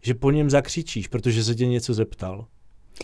že 0.02 0.14
po 0.14 0.30
něm 0.30 0.50
zakřičíš, 0.50 1.09
protože 1.09 1.45
se 1.45 1.54
tě 1.54 1.66
něco 1.66 1.95
zeptal. 1.95 2.47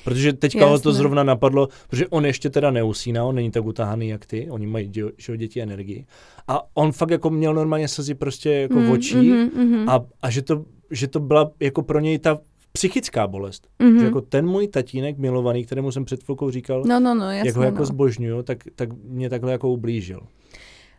Protože 0.04 0.32
teďka 0.32 0.66
ho 0.66 0.78
to 0.78 0.92
zrovna 0.92 1.22
napadlo, 1.22 1.68
protože 1.88 2.06
on 2.06 2.26
ještě 2.26 2.50
teda 2.50 2.70
neusíná, 2.70 3.24
on 3.24 3.34
není 3.34 3.50
tak 3.50 3.64
utahaný 3.64 4.08
jak 4.08 4.26
ty, 4.26 4.50
oni 4.50 4.66
mají 4.66 4.88
dě- 4.88 5.12
že 5.16 5.36
děti 5.36 5.62
energii. 5.62 6.06
A 6.48 6.76
on 6.76 6.92
fakt 6.92 7.10
jako 7.10 7.30
měl 7.30 7.54
normálně 7.54 7.88
slzy 7.88 8.14
prostě 8.14 8.50
jako 8.50 8.80
v 8.80 8.90
očích 8.90 9.32
mm, 9.32 9.64
mm, 9.64 9.88
a, 9.88 10.04
a 10.22 10.30
že, 10.30 10.42
to, 10.42 10.64
že 10.90 11.06
to 11.08 11.20
byla 11.20 11.50
jako 11.60 11.82
pro 11.82 12.00
něj 12.00 12.18
ta 12.18 12.38
psychická 12.76 13.26
bolest. 13.26 13.66
Mhm. 13.78 13.98
Že 13.98 14.04
jako 14.04 14.20
ten 14.20 14.46
můj 14.46 14.68
tatínek 14.68 15.18
milovaný, 15.18 15.64
kterému 15.64 15.90
jsem 15.92 16.04
před 16.04 16.24
chvilkou 16.24 16.50
říkal, 16.50 16.84
No, 16.84 17.00
no, 17.00 17.14
no, 17.14 17.30
jasné. 17.32 17.48
jak 17.48 17.56
ho 17.56 17.62
jako 17.62 17.78
no. 17.78 17.84
zbožňuju, 17.84 18.42
tak, 18.42 18.58
tak 18.76 18.88
mě 18.92 19.30
takhle 19.30 19.52
jako 19.52 19.68
ublížil. 19.68 20.20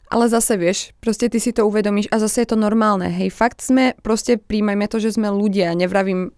Ale 0.07 0.29
zase 0.31 0.55
vieš, 0.57 0.95
proste 1.03 1.27
ty 1.27 1.35
si 1.35 1.51
to 1.51 1.67
uvedomíš 1.67 2.07
a 2.11 2.19
zase 2.19 2.47
je 2.47 2.47
to 2.47 2.55
normálne. 2.55 3.11
Hej, 3.11 3.27
fakt 3.35 3.59
sme, 3.59 3.91
proste 3.99 4.39
príjmajme 4.39 4.87
to, 4.87 5.03
že 5.03 5.19
sme 5.19 5.27
ľudia. 5.27 5.75
Nevravím 5.75 6.31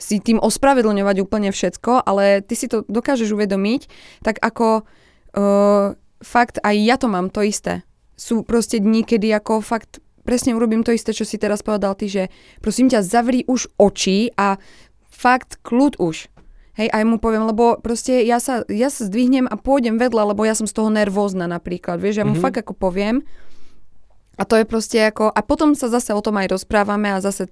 si 0.00 0.24
tým 0.24 0.40
ospravedlňovať 0.40 1.16
úplne 1.20 1.52
všetko, 1.52 2.00
ale 2.08 2.40
ty 2.40 2.56
si 2.56 2.64
to 2.64 2.80
dokážeš 2.88 3.36
uvedomiť, 3.36 3.92
tak 4.24 4.40
ako 4.40 4.88
uh, 5.36 5.92
fakt 6.24 6.64
aj 6.64 6.76
ja 6.80 6.96
to 6.96 7.12
mám 7.12 7.28
to 7.28 7.44
isté. 7.44 7.84
Sú 8.16 8.40
proste 8.40 8.80
dní, 8.80 9.04
kedy 9.04 9.36
ako 9.36 9.60
fakt 9.60 10.00
presne 10.30 10.54
urobím 10.54 10.86
to 10.86 10.94
isté, 10.94 11.10
čo 11.10 11.26
si 11.26 11.42
teraz 11.42 11.66
povedal 11.66 11.98
ty, 11.98 12.06
že 12.06 12.22
prosím 12.62 12.86
ťa, 12.86 13.02
zavri 13.02 13.42
už 13.50 13.66
oči 13.82 14.30
a 14.38 14.62
fakt 15.10 15.58
kľud 15.66 15.98
už. 15.98 16.30
Hej, 16.78 16.86
aj 16.94 17.02
mu 17.02 17.18
poviem, 17.18 17.50
lebo 17.50 17.82
proste 17.82 18.22
ja 18.22 18.38
sa, 18.38 18.62
ja 18.70 18.94
sa 18.94 19.10
zdvihnem 19.10 19.50
a 19.50 19.58
pôjdem 19.58 19.98
vedľa, 19.98 20.30
lebo 20.30 20.46
ja 20.46 20.54
som 20.54 20.70
z 20.70 20.78
toho 20.78 20.86
nervózna 20.86 21.50
napríklad, 21.50 21.98
vieš, 21.98 22.22
ja 22.22 22.24
mu 22.24 22.38
Mhm. 22.38 22.42
fakt 22.46 22.62
ako 22.62 22.78
poviem. 22.78 23.26
A 24.38 24.46
to 24.46 24.54
je 24.54 24.64
proste 24.64 25.02
ako, 25.02 25.34
a 25.34 25.40
potom 25.42 25.74
sa 25.74 25.90
zase 25.90 26.14
o 26.14 26.22
tom 26.22 26.38
aj 26.38 26.54
rozprávame 26.54 27.10
a 27.10 27.18
zase 27.20 27.50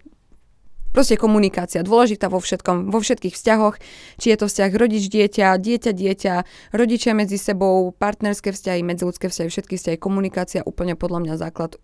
proste 0.94 1.20
komunikácia, 1.20 1.84
dôležitá 1.84 2.32
vo 2.32 2.40
všetkom, 2.40 2.88
vo 2.88 2.98
všetkých 3.04 3.36
vzťahoch, 3.36 3.76
či 4.16 4.32
je 4.32 4.36
to 4.40 4.46
vzťah 4.48 4.70
rodič-dieťa, 4.72 5.46
dieťa-dieťa, 5.60 6.34
rodičia 6.72 7.12
medzi 7.12 7.36
sebou, 7.36 7.92
partnerské 7.92 8.56
vzťahy, 8.56 8.80
medziludské 8.80 9.28
vzťahy, 9.28 9.48
všetky 9.52 9.74
vzťahy, 9.76 9.96
komunikácia 10.00 10.64
úplne 10.64 10.96
podľa 10.96 11.28
mňa 11.28 11.34
základ 11.36 11.76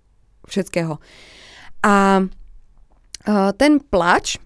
všetkého. 0.49 1.01
A 1.85 1.95
uh, 2.25 3.51
ten 3.57 3.81
plač, 3.81 4.41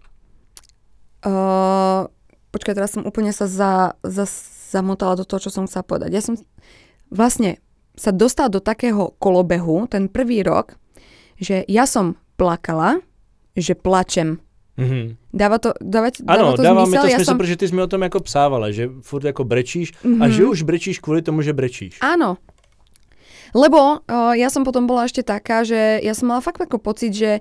uh, 1.27 2.07
počkaj, 2.51 2.75
teraz 2.75 2.95
som 2.95 3.07
úplne 3.07 3.31
sa 3.31 3.47
za, 3.47 3.95
za, 4.03 4.27
zamotala 4.75 5.15
do 5.19 5.25
toho, 5.25 5.47
čo 5.47 5.51
som 5.55 5.67
chcela 5.71 5.87
povedať. 5.87 6.11
Ja 6.15 6.23
som 6.23 6.35
vlastne 7.11 7.63
sa 7.99 8.15
dostala 8.15 8.51
do 8.51 8.63
takého 8.63 9.15
kolobehu 9.19 9.91
ten 9.91 10.07
prvý 10.07 10.47
rok, 10.47 10.79
že 11.39 11.67
ja 11.67 11.87
som 11.87 12.19
plakala, 12.39 13.03
že 13.59 13.75
plačem. 13.75 14.39
Mm-hmm. 14.79 15.35
Dáva 15.35 15.59
to, 15.59 15.75
dáva, 15.83 16.15
dáva 16.23 16.39
ano, 16.39 16.55
to 16.55 16.63
dává 16.63 16.87
zmysel? 16.87 17.03
mi 17.03 17.03
to 17.03 17.11
ja 17.11 17.19
smysl, 17.19 17.31
som... 17.35 17.39
protože 17.39 17.57
ty 17.57 17.69
jsi 17.69 17.75
mi 17.75 17.83
o 17.83 17.91
tom 17.91 18.03
jako 18.03 18.21
psávala, 18.21 18.71
že 18.71 18.91
furt 19.03 19.25
jako 19.25 19.45
brečíš 19.45 19.93
mm-hmm. 19.93 20.23
a 20.23 20.29
že 20.29 20.45
už 20.45 20.63
brečíš 20.63 20.99
kvůli 20.99 21.23
tomu, 21.23 21.43
že 21.43 21.53
brečíš. 21.53 21.99
Áno. 22.01 22.39
Lebo 23.53 24.03
uh, 24.05 24.35
ja 24.37 24.49
som 24.53 24.65
potom 24.65 24.85
bola 24.85 25.09
ešte 25.09 25.25
taká, 25.25 25.65
že 25.65 26.01
ja 26.05 26.13
som 26.13 26.29
mala 26.33 26.45
fakt 26.45 26.61
ako 26.61 26.81
pocit, 26.81 27.13
že 27.15 27.41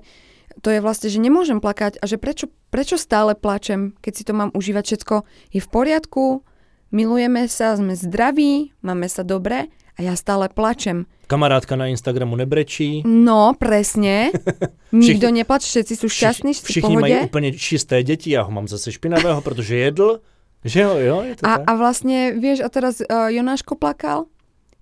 to 0.62 0.74
je 0.74 0.82
vlastne, 0.82 1.08
že 1.08 1.22
nemôžem 1.22 1.62
plakať 1.62 2.02
a 2.02 2.04
že 2.08 2.18
prečo, 2.18 2.50
prečo 2.72 2.98
stále 2.98 3.38
plačem, 3.38 3.94
keď 4.02 4.12
si 4.14 4.22
to 4.26 4.32
mám 4.34 4.50
užívať 4.54 4.84
všetko. 4.84 5.14
Je 5.54 5.60
v 5.62 5.68
poriadku, 5.68 6.42
milujeme 6.90 7.46
sa, 7.46 7.76
sme 7.78 7.94
zdraví, 7.94 8.74
máme 8.82 9.06
sa 9.06 9.22
dobre 9.22 9.70
a 9.98 9.98
ja 10.02 10.14
stále 10.14 10.48
plačem. 10.50 11.06
Kamarádka 11.28 11.76
na 11.76 11.92
Instagramu 11.92 12.36
nebrečí. 12.36 13.04
No, 13.04 13.52
presne. 13.58 14.32
Nikto 14.94 15.28
neplač, 15.28 15.68
všetci 15.68 15.94
sú 15.94 16.08
šťastní, 16.08 16.56
všichni, 16.56 16.68
všichni 16.70 16.94
pohode. 16.96 17.00
mají 17.00 17.24
úplně 17.24 17.52
čisté 17.52 18.02
děti, 18.02 18.30
já 18.30 18.42
ho 18.42 18.50
mám 18.50 18.68
zase 18.68 18.92
špinavého, 18.92 19.40
protože 19.46 19.76
jedl. 19.76 20.20
Že 20.64 20.80
jo, 20.80 20.96
jo, 20.96 21.22
je 21.22 21.36
to 21.36 21.46
a, 21.46 21.58
tak. 21.58 21.70
a 21.70 21.72
vlastne, 21.78 22.34
vieš, 22.34 22.66
a 22.66 22.68
teraz 22.68 22.98
uh, 22.98 23.30
Jonáško 23.30 23.78
plakal, 23.78 24.26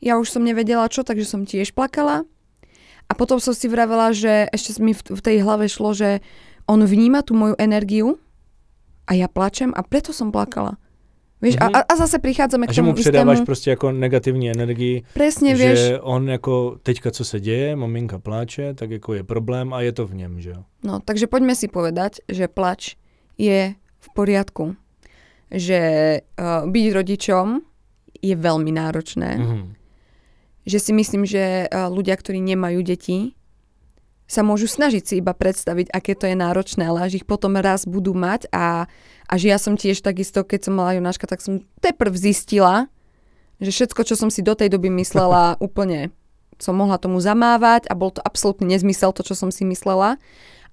ja 0.06 0.22
už 0.22 0.30
som 0.30 0.46
nevedela 0.46 0.86
čo, 0.86 1.02
takže 1.02 1.26
som 1.26 1.42
tiež 1.42 1.75
plakala. 1.75 2.22
A 3.10 3.12
potom 3.18 3.42
som 3.42 3.54
si 3.54 3.66
vravela, 3.66 4.14
že 4.14 4.46
ešte 4.54 4.78
mi 4.78 4.94
v, 4.94 5.20
tej 5.22 5.42
hlave 5.42 5.66
šlo, 5.66 5.94
že 5.94 6.22
on 6.70 6.82
vníma 6.82 7.26
tú 7.26 7.34
moju 7.34 7.58
energiu 7.58 8.18
a 9.06 9.14
ja 9.14 9.26
plačem 9.26 9.75
a 9.75 9.82
preto 9.82 10.10
som 10.14 10.30
plakala. 10.30 10.78
Vieš, 11.36 11.60
mm-hmm. 11.60 11.76
a, 11.76 11.80
a 11.84 11.94
zase 12.00 12.16
prichádzame 12.18 12.64
a 12.64 12.68
k 12.70 12.75
že 12.75 12.82
mu 12.82 12.96
tomu 12.96 13.02
předáváš 13.02 13.34
istému... 13.34 13.46
prostě 13.46 13.70
jako 13.70 13.92
negativní 13.92 14.50
energii, 14.50 15.04
Presne, 15.12 15.56
že 15.56 15.64
vieš, 15.68 15.80
on 16.00 16.28
jako 16.28 16.80
teďka 16.82 17.10
co 17.10 17.25
se 17.25 17.40
děje, 17.40 17.76
maminka 17.76 18.18
pláče, 18.18 18.75
tak 18.75 18.90
jako 18.90 19.14
je 19.14 19.22
problém 19.22 19.72
a 19.72 19.80
je 19.80 19.92
to 19.92 20.06
v 20.06 20.14
něm, 20.14 20.40
že 20.40 20.54
no, 20.84 21.00
takže 21.04 21.26
poďme 21.26 21.54
si 21.54 21.68
povedať, 21.68 22.25
že 22.32 22.48
plač 22.48 22.96
je 23.38 23.76
v 23.76 24.08
poriadku. 24.16 24.75
Že 25.46 25.80
uh, 26.40 26.66
byť 26.66 26.86
rodičom 26.92 27.60
je 28.22 28.34
veľmi 28.34 28.72
náročné. 28.72 29.30
Mm-hmm. 29.38 29.86
Že 30.66 30.82
si 30.82 30.92
myslím, 30.92 31.23
že 31.23 31.70
uh, 31.70 31.87
ľudia, 31.88 32.18
ktorí 32.18 32.42
nemajú 32.42 32.82
deti, 32.82 33.38
sa 34.26 34.42
môžu 34.42 34.66
snažiť 34.66 35.02
si 35.06 35.14
iba 35.23 35.30
predstaviť, 35.30 35.94
aké 35.94 36.18
to 36.18 36.26
je 36.26 36.35
náročné, 36.35 36.82
ale 36.90 37.06
až 37.06 37.23
ich 37.23 37.26
potom 37.26 37.54
raz 37.54 37.87
budú 37.87 38.11
mať 38.11 38.50
a, 38.50 38.90
a 39.30 39.35
že 39.38 39.54
ja 39.54 39.58
som 39.62 39.78
tiež 39.78 40.02
takisto, 40.02 40.42
keď 40.42 40.66
som 40.66 40.75
mala 40.75 40.99
Jonáška, 40.99 41.30
tak 41.30 41.38
som 41.38 41.62
teprv 41.78 42.11
zistila, 42.18 42.90
že 43.62 43.70
všetko, 43.70 44.02
čo 44.02 44.18
som 44.18 44.28
si 44.28 44.42
do 44.42 44.58
tej 44.58 44.75
doby 44.75 44.90
myslela, 44.90 45.56
úplne 45.62 46.11
som 46.58 46.75
mohla 46.75 46.99
tomu 46.99 47.23
zamávať 47.23 47.87
a 47.87 47.94
bol 47.94 48.11
to 48.11 48.25
absolútny 48.25 48.75
nezmysel, 48.75 49.14
to, 49.14 49.23
čo 49.23 49.38
som 49.38 49.54
si 49.54 49.62
myslela. 49.62 50.18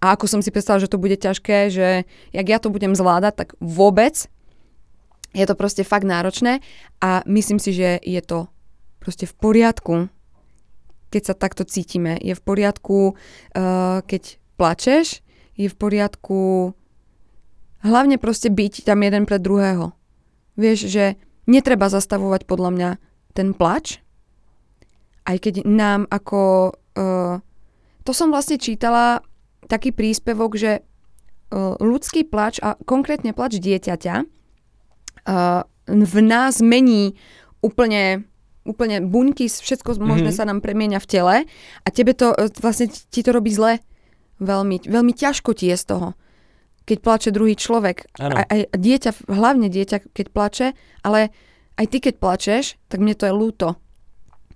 A 0.02 0.16
ako 0.16 0.28
som 0.28 0.42
si 0.44 0.52
predstavila, 0.52 0.84
že 0.84 0.92
to 0.92 1.00
bude 1.00 1.16
ťažké, 1.16 1.72
že 1.72 2.04
jak 2.36 2.48
ja 2.48 2.58
to 2.60 2.72
budem 2.72 2.96
zvládať, 2.96 3.34
tak 3.36 3.50
vôbec. 3.60 4.28
Je 5.36 5.46
to 5.48 5.58
proste 5.58 5.84
fakt 5.84 6.06
náročné 6.06 6.62
a 7.02 7.26
myslím 7.26 7.58
si, 7.58 7.74
že 7.74 7.98
je 8.04 8.22
to 8.22 8.53
proste 9.04 9.28
v 9.28 9.36
poriadku, 9.36 10.08
keď 11.12 11.22
sa 11.28 11.36
takto 11.36 11.68
cítime. 11.68 12.16
Je 12.24 12.32
v 12.32 12.40
poriadku, 12.40 13.12
uh, 13.12 14.00
keď 14.08 14.40
plačeš, 14.56 15.20
je 15.60 15.68
v 15.68 15.76
poriadku 15.76 16.72
hlavne 17.84 18.16
proste 18.16 18.48
byť 18.48 18.88
tam 18.88 19.04
jeden 19.04 19.28
pre 19.28 19.44
druhého. 19.44 19.92
Vieš, 20.56 20.88
že 20.88 21.20
netreba 21.44 21.92
zastavovať 21.92 22.48
podľa 22.48 22.70
mňa 22.72 22.90
ten 23.36 23.52
plač, 23.52 24.00
aj 25.28 25.38
keď 25.44 25.68
nám 25.68 26.08
ako... 26.08 26.72
Uh, 26.96 27.44
to 28.08 28.16
som 28.16 28.32
vlastne 28.32 28.56
čítala 28.56 29.20
taký 29.68 29.92
príspevok, 29.92 30.56
že 30.56 30.80
uh, 30.80 31.76
ľudský 31.84 32.24
plač 32.24 32.64
a 32.64 32.80
konkrétne 32.88 33.36
plač 33.36 33.60
dieťaťa 33.60 34.16
v 35.88 36.16
nás 36.24 36.60
mení 36.60 37.16
úplne 37.64 38.28
úplne 38.64 39.04
buňky, 39.04 39.52
všetko 39.52 40.00
možné 40.00 40.32
Mhm. 40.32 40.38
sa 40.40 40.44
nám 40.48 40.60
premieňa 40.64 41.00
v 41.04 41.08
tele 41.08 41.36
a 41.84 41.88
tebe 41.92 42.16
to 42.16 42.32
e, 42.32 42.48
vlastne 42.64 42.88
ti 42.88 43.20
to 43.20 43.36
robí 43.36 43.52
zle. 43.52 43.80
Veľmi, 44.40 44.88
veľmi 44.88 45.14
ťažko 45.14 45.54
ti 45.56 45.68
je 45.72 45.78
z 45.78 45.86
toho. 45.94 46.08
Keď 46.84 46.98
plače 47.00 47.30
druhý 47.32 47.56
človek. 47.56 48.12
Áno. 48.20 48.36
A, 48.36 48.44
aj 48.44 48.60
dieťa, 48.76 49.32
hlavne 49.32 49.72
dieťa, 49.72 50.12
keď 50.12 50.26
plače, 50.32 50.68
ale 51.00 51.32
aj 51.80 51.86
ty, 51.88 51.98
keď 52.04 52.16
plačeš, 52.20 52.76
tak 52.92 53.00
mne 53.00 53.16
to 53.16 53.24
je 53.24 53.32
ľúto. 53.32 53.80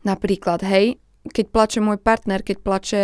Napríklad, 0.03 0.63
hej, 0.63 0.99
keď 1.27 1.45
plače 1.51 1.79
môj 1.83 1.99
partner, 1.99 2.43
keď 2.43 2.57
plače 2.63 3.01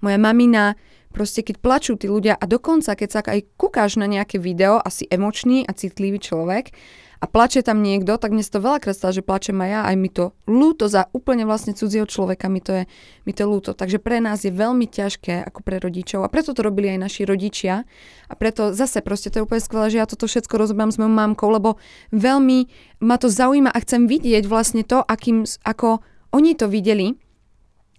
moja 0.00 0.18
mamina, 0.20 0.76
proste 1.12 1.44
keď 1.44 1.60
plačú 1.60 1.96
tí 1.96 2.08
ľudia 2.08 2.36
a 2.36 2.44
dokonca, 2.48 2.96
keď 2.96 3.08
sa 3.08 3.20
aj 3.24 3.44
kúkáš 3.56 4.00
na 4.00 4.08
nejaké 4.08 4.40
video, 4.40 4.80
asi 4.80 5.04
emočný 5.08 5.64
a 5.68 5.72
citlivý 5.76 6.16
človek 6.16 6.72
a 7.22 7.30
plače 7.30 7.62
tam 7.62 7.86
niekto, 7.86 8.18
tak 8.18 8.34
mne 8.34 8.42
sa 8.42 8.58
to 8.58 8.66
veľakrát 8.66 8.98
stalo, 8.98 9.14
že 9.14 9.22
plačem 9.22 9.54
aj 9.62 9.70
ja, 9.70 9.80
aj 9.86 9.94
mi 9.94 10.10
to 10.10 10.34
ľúto 10.50 10.90
za 10.90 11.06
úplne 11.14 11.46
vlastne 11.46 11.70
cudzieho 11.70 12.02
človeka, 12.02 12.50
mi 12.50 12.58
to 12.58 12.82
je, 12.82 12.84
mi 13.22 13.30
to 13.30 13.46
ľúto. 13.46 13.78
Takže 13.78 14.02
pre 14.02 14.18
nás 14.18 14.42
je 14.42 14.50
veľmi 14.50 14.90
ťažké 14.90 15.46
ako 15.46 15.62
pre 15.62 15.78
rodičov 15.78 16.26
a 16.26 16.32
preto 16.32 16.50
to 16.50 16.66
robili 16.66 16.90
aj 16.90 16.98
naši 16.98 17.22
rodičia 17.22 17.86
a 18.26 18.32
preto 18.34 18.74
zase 18.74 18.98
proste 19.06 19.30
to 19.30 19.38
je 19.38 19.46
úplne 19.46 19.62
skvelé, 19.62 19.94
že 19.94 20.02
ja 20.02 20.10
toto 20.10 20.26
všetko 20.26 20.50
rozoberám 20.50 20.90
s 20.90 20.98
mojou 20.98 21.14
mamkou, 21.14 21.46
lebo 21.46 21.78
veľmi 22.10 22.66
ma 23.06 23.14
to 23.22 23.30
zaujíma 23.30 23.70
a 23.70 23.78
chcem 23.86 24.10
vidieť 24.10 24.42
vlastne 24.50 24.82
to, 24.82 24.98
akým, 24.98 25.46
ako 25.62 26.02
oni 26.34 26.58
to 26.58 26.66
videli. 26.66 27.14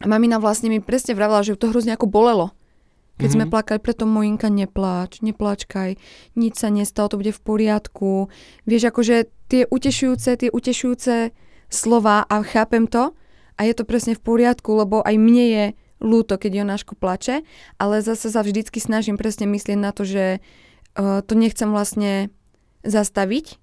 A 0.04 0.06
mamina 0.12 0.36
vlastne 0.36 0.68
mi 0.68 0.84
presne 0.84 1.16
vravila, 1.16 1.48
že 1.48 1.56
to 1.56 1.72
hrozne 1.72 1.96
ako 1.96 2.12
bolelo. 2.12 2.52
Keď 3.24 3.32
mm-hmm. 3.32 3.48
sme 3.48 3.54
plakali, 3.56 3.80
preto 3.80 4.04
mojinka 4.04 4.52
nepláč, 4.52 5.24
nepláčkaj, 5.24 5.96
nič 6.36 6.60
sa 6.60 6.68
nestalo, 6.68 7.08
to 7.08 7.24
bude 7.24 7.32
v 7.32 7.40
poriadku. 7.40 8.28
Vieš, 8.68 8.92
akože 8.92 9.32
tie 9.48 9.64
utešujúce, 9.64 10.36
tie 10.36 10.52
utešujúce 10.52 11.32
slova 11.72 12.28
a 12.28 12.44
chápem 12.44 12.84
to 12.84 13.16
a 13.56 13.64
je 13.64 13.72
to 13.72 13.88
presne 13.88 14.20
v 14.20 14.22
poriadku, 14.28 14.76
lebo 14.76 15.00
aj 15.00 15.16
mne 15.16 15.46
je 15.48 15.66
ľúto, 16.04 16.36
keď 16.36 16.68
Jonáško 16.68 17.00
plače, 17.00 17.48
ale 17.80 18.04
zase 18.04 18.28
sa 18.28 18.44
vždycky 18.44 18.84
snažím 18.84 19.16
presne 19.16 19.48
myslieť 19.48 19.80
na 19.80 19.96
to, 19.96 20.04
že 20.04 20.44
uh, 21.00 21.24
to 21.24 21.40
nechcem 21.40 21.72
vlastne 21.72 22.28
zastaviť, 22.84 23.56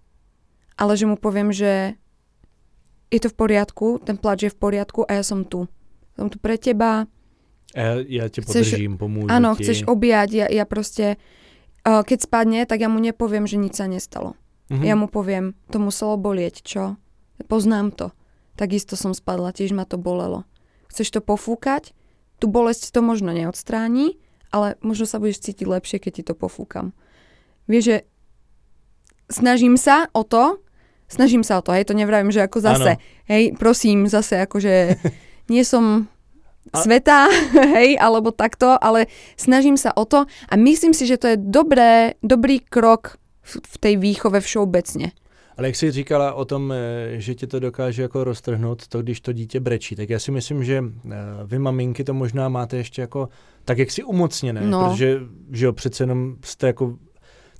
ale 0.81 0.97
že 0.97 1.05
mu 1.05 1.21
poviem, 1.21 1.53
že 1.53 2.01
je 3.13 3.21
to 3.21 3.29
v 3.29 3.37
poriadku, 3.37 4.01
ten 4.01 4.17
plač 4.17 4.49
je 4.49 4.55
v 4.55 4.57
poriadku 4.57 5.05
a 5.05 5.21
ja 5.21 5.25
som 5.27 5.45
tu. 5.45 5.69
Som 6.17 6.33
tu 6.33 6.41
pre 6.41 6.57
teba, 6.57 7.05
Já 7.77 8.29
tě 8.29 8.41
Chceš- 8.43 8.47
podržím, 8.47 8.99
pomůžu 8.99 9.31
Áno, 9.31 9.55
ti. 9.57 9.63
chceš 9.63 9.87
objať, 9.87 10.29
ja, 10.35 10.47
ja 10.51 10.65
proste, 10.67 11.15
uh, 11.87 12.03
keď 12.03 12.19
spadne, 12.27 12.67
tak 12.67 12.83
ja 12.83 12.91
mu 12.91 12.99
nepoviem, 12.99 13.47
že 13.47 13.57
nič 13.63 13.79
sa 13.79 13.87
nestalo. 13.87 14.35
Mhm. 14.71 14.83
Ja 14.87 14.95
mu 14.99 15.07
poviem, 15.07 15.55
to 15.71 15.79
muselo 15.79 16.19
bolieť, 16.19 16.63
čo? 16.67 16.99
Poznám 17.47 17.91
to. 17.95 18.11
Takisto 18.59 18.99
som 18.99 19.15
spadla, 19.15 19.55
tiež 19.55 19.71
ma 19.73 19.87
to 19.87 19.97
bolelo. 19.99 20.45
Chceš 20.91 21.11
to 21.15 21.21
pofúkať? 21.23 21.95
Tu 22.43 22.51
bolesť 22.51 22.91
to 22.91 23.01
možno 23.03 23.31
neodstráni, 23.31 24.19
ale 24.51 24.75
možno 24.83 25.07
sa 25.07 25.23
budeš 25.23 25.41
cítiť 25.47 25.67
lepšie, 25.67 26.03
keď 26.03 26.13
ti 26.13 26.23
to 26.27 26.35
pofúkam. 26.35 26.91
Vieš, 27.71 27.85
že 27.87 27.97
snažím 29.31 29.79
sa 29.79 30.11
o 30.13 30.27
to, 30.27 30.59
snažím 31.09 31.47
sa 31.47 31.59
o 31.59 31.63
to, 31.63 31.71
hej, 31.73 31.87
to 31.87 31.95
nevravím, 31.95 32.35
že 32.35 32.43
ako 32.43 32.59
zase, 32.61 32.93
Áno. 32.99 33.03
hej, 33.31 33.55
prosím, 33.55 34.11
zase 34.11 34.43
akože 34.43 34.99
nie 35.53 35.63
som 35.63 36.11
A- 36.73 36.81
sveta, 36.83 37.27
hej, 37.75 37.97
alebo 38.01 38.31
takto, 38.31 38.77
ale 38.85 39.07
snažím 39.37 39.77
sa 39.77 39.91
o 39.97 40.05
to 40.05 40.27
a 40.49 40.55
myslím 40.57 40.95
si, 40.95 41.07
že 41.07 41.17
to 41.17 41.27
je 41.27 41.37
dobré, 41.41 42.15
dobrý 42.23 42.61
krok 42.61 43.17
v, 43.43 43.53
v 43.67 43.77
tej 43.79 43.95
výchove 43.97 44.41
všeobecne. 44.41 45.11
Ale 45.59 45.69
jak 45.69 45.77
jsi 45.77 45.91
říkala 45.91 46.33
o 46.35 46.45
tom, 46.45 46.73
eh, 46.73 47.21
že 47.21 47.35
tě 47.35 47.47
to 47.47 47.61
dokáže 47.61 48.03
jako 48.03 48.25
roztrhnout, 48.25 48.89
to 48.89 49.03
když 49.03 49.21
to 49.21 49.33
dítě 49.33 49.61
brečí, 49.61 49.97
tak 49.97 50.11
já 50.11 50.19
si 50.19 50.31
myslím, 50.33 50.65
že 50.65 50.85
eh, 50.85 51.11
vy 51.47 51.59
maminky 51.59 52.05
to 52.05 52.15
možná 52.15 52.49
máte 52.49 52.77
ještě 52.77 53.01
jako 53.03 53.29
tak 53.65 53.79
jak 53.79 53.91
si 53.91 54.03
umocněné, 54.05 54.61
No. 54.61 54.89
protože 54.91 55.19
že 55.53 55.67
jo, 55.67 55.73
přece 55.73 56.03
jenom 56.03 56.37
jste 56.45 56.67
jako 56.67 56.97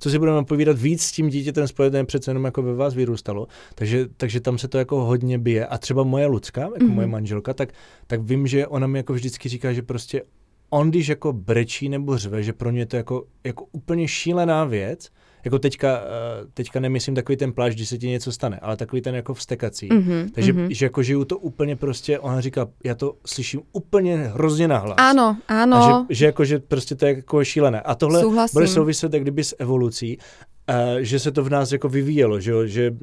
co 0.01 0.09
si 0.09 0.19
budeme 0.19 0.43
povídat, 0.43 0.79
víc 0.79 1.03
s 1.03 1.11
tím 1.11 1.29
dítětem 1.29 1.67
spojené 1.67 2.05
přece 2.05 2.31
jenom 2.31 2.45
jako 2.45 2.61
ve 2.61 2.73
vás 2.75 2.93
vyrůstalo. 2.93 3.47
Takže, 3.75 4.07
takže 4.17 4.39
tam 4.39 4.57
se 4.57 4.67
to 4.67 4.77
jako 4.77 5.03
hodně 5.05 5.37
bije. 5.37 5.65
A 5.65 5.77
třeba 5.77 6.03
moje 6.03 6.25
Lucka, 6.25 6.61
jako 6.61 6.83
Mhm. 6.85 6.93
moje 6.95 7.07
manželka, 7.07 7.53
tak, 7.53 7.69
tak 8.07 8.21
vím, 8.21 8.47
že 8.47 8.67
ona 8.67 8.87
mi 8.87 8.99
jako 8.99 9.13
vždycky 9.13 9.49
říká, 9.49 9.73
že 9.73 9.81
prostě 9.81 10.21
on, 10.69 10.89
když 10.89 11.07
jako 11.07 11.33
brečí 11.33 11.89
nebo 11.89 12.17
řve, 12.17 12.43
že 12.43 12.53
pro 12.53 12.71
ně 12.71 12.85
to 12.85 12.95
jako, 12.95 13.25
jako 13.43 13.65
úplně 13.71 14.07
šílená 14.07 14.65
věc, 14.65 15.09
Jako 15.45 15.59
teďka, 15.59 16.01
eh, 16.03 16.45
teďka 16.53 16.79
nemyslím 16.79 17.15
takový 17.15 17.37
ten 17.37 17.53
pláž, 17.53 17.75
když 17.75 17.89
se 17.89 17.97
ti 17.97 18.07
něco 18.07 18.31
stane, 18.31 18.59
ale 18.61 18.77
takový 18.77 19.01
ten 19.01 19.15
jako 19.15 19.33
vstekací. 19.33 19.89
Mhm, 19.93 20.29
Takže 20.33 20.53
mhm. 20.53 20.67
že 20.71 20.85
jako 20.85 21.03
žiju 21.03 21.25
to 21.25 21.37
úplně 21.37 21.75
prostě, 21.75 22.19
ona 22.19 22.41
říká, 22.41 22.67
já 22.83 22.95
to 22.95 23.13
slyším 23.25 23.61
úplně 23.73 24.17
hrozně 24.17 24.67
nahlas. 24.67 24.97
Áno, 24.97 25.37
áno. 25.47 25.77
A 25.77 26.05
že, 26.09 26.15
že, 26.15 26.25
jako, 26.25 26.45
že 26.45 26.59
prostě 26.59 26.95
to 26.95 27.05
je 27.05 27.15
jako 27.15 27.43
šílené. 27.43 27.81
A 27.81 27.95
tohle 27.95 28.21
Súhlasím. 28.21 28.53
bude 28.53 28.67
souviset 28.67 29.13
jak 29.13 29.21
kdyby 29.21 29.43
s 29.43 29.55
evolucí, 29.59 30.17
uh, 30.17 30.99
že 30.99 31.19
se 31.19 31.31
to 31.31 31.43
v 31.43 31.49
nás 31.49 31.71
jako 31.71 31.89
vyvíjelo, 31.89 32.39
že, 32.39 32.67
že 32.67 32.91
uh, 32.91 32.97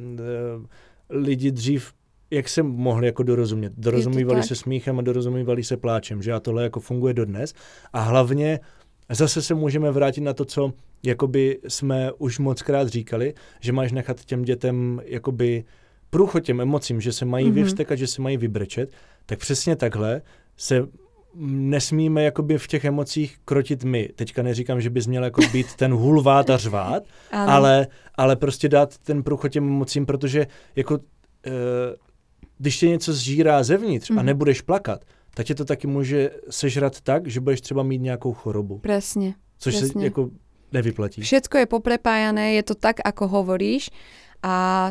lidi 1.10 1.50
dřív 1.50 1.92
jak 2.30 2.48
se 2.48 2.62
mohli 2.62 3.06
jako 3.06 3.22
dorozumět. 3.22 3.72
Dorozumívali 3.76 4.42
se 4.42 4.54
smíchem 4.54 4.98
a 4.98 5.02
dorozumívali 5.02 5.64
se 5.64 5.76
pláčem, 5.76 6.22
že 6.22 6.32
a 6.32 6.40
tohle 6.40 6.62
jako 6.62 6.80
funguje 6.80 7.14
dodnes. 7.14 7.54
A 7.92 8.00
hlavně 8.00 8.60
zase 9.10 9.42
se 9.42 9.54
můžeme 9.54 9.90
vrátit 9.90 10.20
na 10.20 10.32
to, 10.32 10.44
co 10.44 10.72
jakoby 11.02 11.58
jsme 11.68 12.12
už 12.12 12.38
mockrát 12.38 12.88
říkali, 12.88 13.34
že 13.60 13.72
máš 13.72 13.92
nechat 13.92 14.24
těm 14.24 14.42
dětem 14.42 15.00
jakoby 15.04 15.64
průchod 16.10 16.40
těm 16.44 16.60
emocím, 16.60 17.00
že 17.00 17.12
se 17.12 17.24
mají 17.24 17.44
Mhm. 17.46 17.52
mm-hmm. 17.52 17.56
vyvstekat, 17.56 17.98
že 17.98 18.06
se 18.06 18.22
mají 18.22 18.36
vybrečet, 18.36 18.90
tak 19.26 19.38
přesně 19.38 19.76
takhle 19.76 20.22
se 20.56 20.86
nesmíme 21.44 22.22
jakoby 22.22 22.58
v 22.58 22.66
těch 22.66 22.84
emocích 22.84 23.38
krotit 23.44 23.84
my. 23.84 24.08
Teďka 24.14 24.42
neříkám, 24.42 24.80
že 24.80 24.90
bys 24.90 25.06
měl 25.06 25.24
jako 25.24 25.40
být 25.52 25.74
ten 25.74 25.92
hulvát 25.92 26.50
a 26.50 26.56
řvát, 26.56 27.02
ale, 27.32 27.86
ale 28.14 28.36
prostě 28.36 28.68
dát 28.68 28.98
ten 28.98 29.22
průchod 29.22 29.52
těm 29.52 29.64
emocím, 29.64 30.06
protože 30.06 30.46
jako 30.76 30.98
e, 31.46 31.50
když 32.58 32.78
tě 32.78 32.88
něco 32.88 33.12
zžírá 33.12 33.62
zevnitř 33.62 34.10
Mhm. 34.10 34.18
a 34.18 34.22
nebudeš 34.22 34.60
plakat, 34.60 35.04
tak 35.34 35.46
tě 35.46 35.54
to 35.54 35.64
taky 35.64 35.86
může 35.86 36.30
sežrat 36.50 37.00
tak, 37.00 37.26
že 37.26 37.40
budeš 37.40 37.60
třeba 37.60 37.82
mít 37.82 37.98
nějakou 37.98 38.32
chorobu, 38.32 38.78
Presne. 38.78 39.34
což 39.58 39.74
se 39.74 39.80
Presne. 39.80 40.04
jako 40.04 40.30
nevyplatí. 40.74 41.24
Všetko 41.24 41.64
je 41.64 41.66
poprepájané, 41.70 42.58
je 42.60 42.64
to 42.66 42.74
tak, 42.74 43.00
ako 43.00 43.28
hovoríš 43.28 43.90
a 44.44 44.90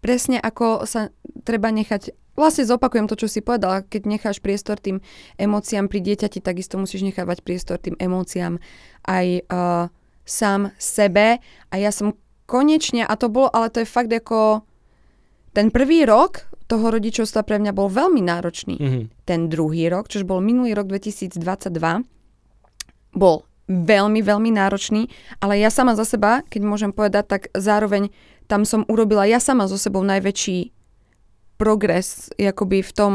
presne 0.00 0.38
ako 0.38 0.86
sa 0.86 1.10
treba 1.42 1.70
nechať 1.72 2.14
Vlastne 2.36 2.68
zopakujem 2.68 3.08
to, 3.08 3.16
čo 3.16 3.32
si 3.32 3.40
povedala. 3.40 3.80
Keď 3.80 4.04
necháš 4.04 4.44
priestor 4.44 4.76
tým 4.76 5.00
emóciám 5.40 5.88
pri 5.88 6.04
dieťati, 6.04 6.44
takisto 6.44 6.76
musíš 6.76 7.08
nechávať 7.08 7.40
priestor 7.40 7.80
tým 7.80 7.96
emóciám 7.96 8.60
aj 9.08 9.26
uh, 9.48 9.88
sám 10.28 10.68
sebe. 10.76 11.40
A 11.72 11.74
ja 11.80 11.88
som 11.88 12.12
konečne, 12.44 13.08
a 13.08 13.16
to 13.16 13.32
bolo, 13.32 13.48
ale 13.56 13.72
to 13.72 13.80
je 13.80 13.88
fakt 13.88 14.12
ako 14.12 14.60
ten 15.56 15.72
prvý 15.72 16.04
rok 16.04 16.44
toho 16.68 16.92
rodičovstva 16.92 17.40
pre 17.40 17.56
mňa 17.56 17.72
bol 17.72 17.88
veľmi 17.88 18.20
náročný. 18.20 18.76
Mhm. 18.76 19.00
Ten 19.24 19.48
druhý 19.48 19.88
rok, 19.88 20.12
čož 20.12 20.28
bol 20.28 20.44
minulý 20.44 20.76
rok 20.76 20.92
2022, 20.92 21.40
bol 23.16 23.48
veľmi, 23.66 24.22
veľmi 24.22 24.50
náročný, 24.54 25.10
ale 25.42 25.58
ja 25.58 25.70
sama 25.74 25.98
za 25.98 26.06
seba, 26.06 26.46
keď 26.46 26.62
môžem 26.62 26.90
povedať, 26.94 27.24
tak 27.26 27.42
zároveň 27.54 28.14
tam 28.46 28.62
som 28.62 28.86
urobila 28.86 29.26
ja 29.26 29.42
sama 29.42 29.66
so 29.66 29.74
sebou 29.74 30.06
najväčší 30.06 30.70
progres 31.58 32.30
akoby 32.38 32.84
v 32.84 32.92
tom, 32.94 33.14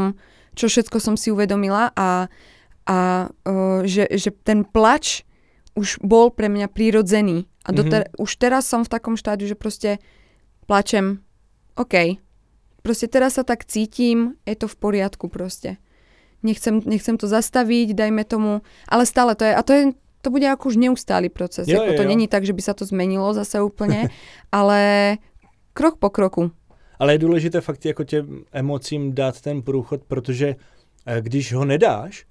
čo 0.52 0.68
všetko 0.68 1.00
som 1.00 1.16
si 1.16 1.32
uvedomila 1.32 1.88
a, 1.96 2.28
a 2.84 2.96
uh, 3.32 3.80
že, 3.88 4.10
že 4.12 4.30
ten 4.44 4.68
plač 4.68 5.24
už 5.72 6.04
bol 6.04 6.28
pre 6.28 6.52
mňa 6.52 6.68
prírodzený. 6.68 7.48
A 7.64 7.72
doter- 7.72 8.10
mm-hmm. 8.10 8.20
už 8.20 8.30
teraz 8.36 8.68
som 8.68 8.84
v 8.84 8.92
takom 8.92 9.16
štádiu, 9.16 9.48
že 9.48 9.56
proste 9.56 10.02
plačem, 10.68 11.24
OK, 11.78 12.20
proste 12.84 13.08
teraz 13.08 13.40
sa 13.40 13.46
tak 13.46 13.64
cítim, 13.64 14.36
je 14.44 14.58
to 14.58 14.68
v 14.68 14.76
poriadku 14.76 15.32
proste. 15.32 15.80
Nechcem, 16.42 16.82
nechcem 16.82 17.16
to 17.16 17.30
zastaviť, 17.30 17.94
dajme 17.94 18.26
tomu, 18.26 18.66
ale 18.90 19.06
stále 19.06 19.38
to 19.38 19.46
je, 19.46 19.52
a 19.54 19.62
to 19.62 19.72
je, 19.72 19.82
to 20.22 20.30
bude 20.30 20.46
ako 20.46 20.68
už 20.70 20.76
neustály 20.78 21.28
proces. 21.28 21.68
Jo, 21.68 21.82
ako 21.82 21.92
jo, 21.92 21.96
to 21.98 22.02
jo. 22.02 22.08
není 22.08 22.26
tak, 22.30 22.46
že 22.46 22.54
by 22.54 22.62
sa 22.62 22.72
to 22.78 22.86
zmenilo 22.86 23.34
zase 23.34 23.58
úplne, 23.58 24.08
ale 24.54 24.78
krok 25.74 25.98
po 25.98 26.10
kroku. 26.10 26.50
Ale 26.98 27.14
je 27.14 27.18
důležité 27.18 27.60
fakt 27.60 27.84
jako 27.84 28.04
těm 28.04 28.44
emocím 28.52 29.14
dát 29.14 29.40
ten 29.40 29.62
průchod, 29.62 30.04
protože 30.06 30.56
eh, 31.06 31.20
když 31.20 31.52
ho 31.52 31.64
nedáš, 31.64 32.24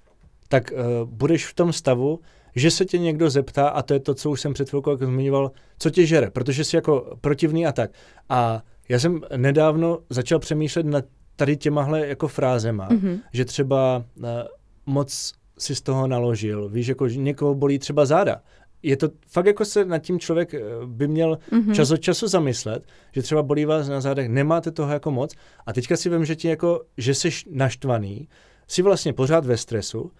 tak 0.48 0.72
uh, 0.72 1.08
budeš 1.08 1.46
v 1.46 1.54
tom 1.54 1.72
stavu, 1.72 2.20
že 2.56 2.70
se 2.70 2.84
tě 2.84 2.98
někdo 2.98 3.30
zeptá, 3.30 3.68
a 3.68 3.82
to 3.82 3.94
je 3.94 4.00
to, 4.00 4.14
co 4.14 4.30
už 4.30 4.40
jsem 4.40 4.52
před 4.52 4.68
chvilkou 4.70 4.90
jako 4.90 5.06
zmiňoval, 5.06 5.50
co 5.78 5.90
tě 5.90 6.06
žere, 6.06 6.30
protože 6.30 6.64
jsi 6.64 6.76
jako 6.76 7.16
protivný 7.20 7.66
a 7.66 7.72
tak. 7.72 7.90
A 8.28 8.62
já 8.88 8.98
jsem 8.98 9.20
nedávno 9.36 9.98
začal 10.10 10.38
přemýšlet 10.38 10.86
nad 10.86 11.04
tady 11.36 11.56
těmahle 11.56 12.06
jako 12.06 12.28
frázema, 12.28 12.88
Mhm. 12.92 13.20
že 13.32 13.44
třeba 13.44 14.04
uh, 14.16 14.24
moc 14.86 15.32
si 15.62 15.74
z 15.74 15.80
toho 15.80 16.06
naložil, 16.06 16.68
víš, 16.68 16.86
jako 16.86 17.08
že 17.08 17.18
někoho 17.18 17.54
bolí 17.54 17.78
třeba 17.78 18.04
záda. 18.04 18.42
Je 18.82 18.96
to 18.96 19.08
fakt 19.28 19.46
jako 19.46 19.64
se 19.64 19.84
nad 19.84 19.98
tím 19.98 20.18
člověk 20.18 20.54
eh, 20.54 20.60
by 20.86 21.08
měl 21.08 21.38
Mhm. 21.50 21.74
čas 21.74 21.90
od 21.90 21.96
času 21.96 22.28
zamyslet, 22.28 22.86
že 23.12 23.22
třeba 23.22 23.42
bolí 23.42 23.64
vás 23.64 23.88
na 23.88 24.00
zádech, 24.00 24.28
nemáte 24.28 24.70
toho 24.70 24.92
jako 24.92 25.10
moc 25.10 25.34
a 25.66 25.72
teďka 25.72 25.96
si 25.96 26.10
vím, 26.10 26.24
že 26.24 26.36
ti 26.36 26.48
jako, 26.48 26.80
že 26.98 27.14
jsi 27.14 27.28
naštvaný, 27.50 28.28
jsi 28.68 28.82
vlastně 28.82 29.12
pořád 29.12 29.46
ve 29.46 29.56
stresu 29.56 30.10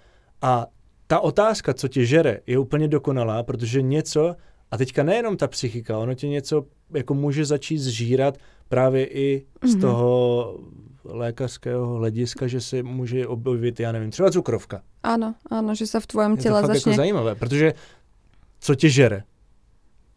a 0.42 0.66
ta 1.06 1.20
otázka, 1.20 1.74
co 1.74 1.88
tě 1.88 2.04
žere, 2.06 2.40
je 2.46 2.58
úplně 2.58 2.88
dokonalá, 2.88 3.42
protože 3.42 3.82
něco, 3.82 4.36
a 4.70 4.76
teďka 4.78 5.02
nejenom 5.02 5.36
ta 5.36 5.46
psychika, 5.48 5.98
ono 5.98 6.14
tě 6.14 6.28
něco 6.28 6.64
jako 6.94 7.14
může 7.14 7.44
začít 7.44 7.78
zžírat 7.78 8.38
právě 8.68 9.06
i 9.06 9.44
z 9.64 9.72
Mhm. 9.74 9.80
toho 9.80 10.58
lékařského 11.04 11.94
hlediska, 11.94 12.46
že 12.46 12.60
se 12.60 12.82
může 12.82 13.26
objevit, 13.26 13.80
já 13.80 13.92
nevím, 13.92 14.10
třeba 14.10 14.30
cukrovka. 14.30 14.82
Áno, 15.02 15.34
áno, 15.50 15.74
že 15.74 15.86
sa 15.90 15.98
v 15.98 16.06
tvojom 16.06 16.32
Je 16.38 16.46
to 16.46 16.54
fakt 16.62 16.74
jako 16.78 16.92
zajímavé, 16.94 17.34
protože 17.34 17.74
co 18.60 18.74
tě 18.74 18.88
žere? 18.88 19.22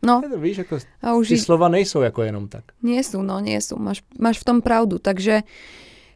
No, 0.06 0.22
Je 0.24 0.30
to, 0.30 0.38
víš, 0.40 0.58
jako 0.58 0.78
a 1.02 1.14
už 1.18 1.28
ty 1.28 1.34
i- 1.34 1.38
slova 1.42 1.68
nejsou 1.70 2.02
jako 2.02 2.22
jenom 2.24 2.48
tak. 2.48 2.64
Nie 2.84 3.02
sú, 3.02 3.26
no 3.26 3.40
nie 3.42 3.58
sú. 3.58 3.82
Máš, 3.82 4.06
máš 4.22 4.38
v 4.38 4.46
tom 4.46 4.62
pravdu. 4.62 5.02
Takže, 5.02 5.42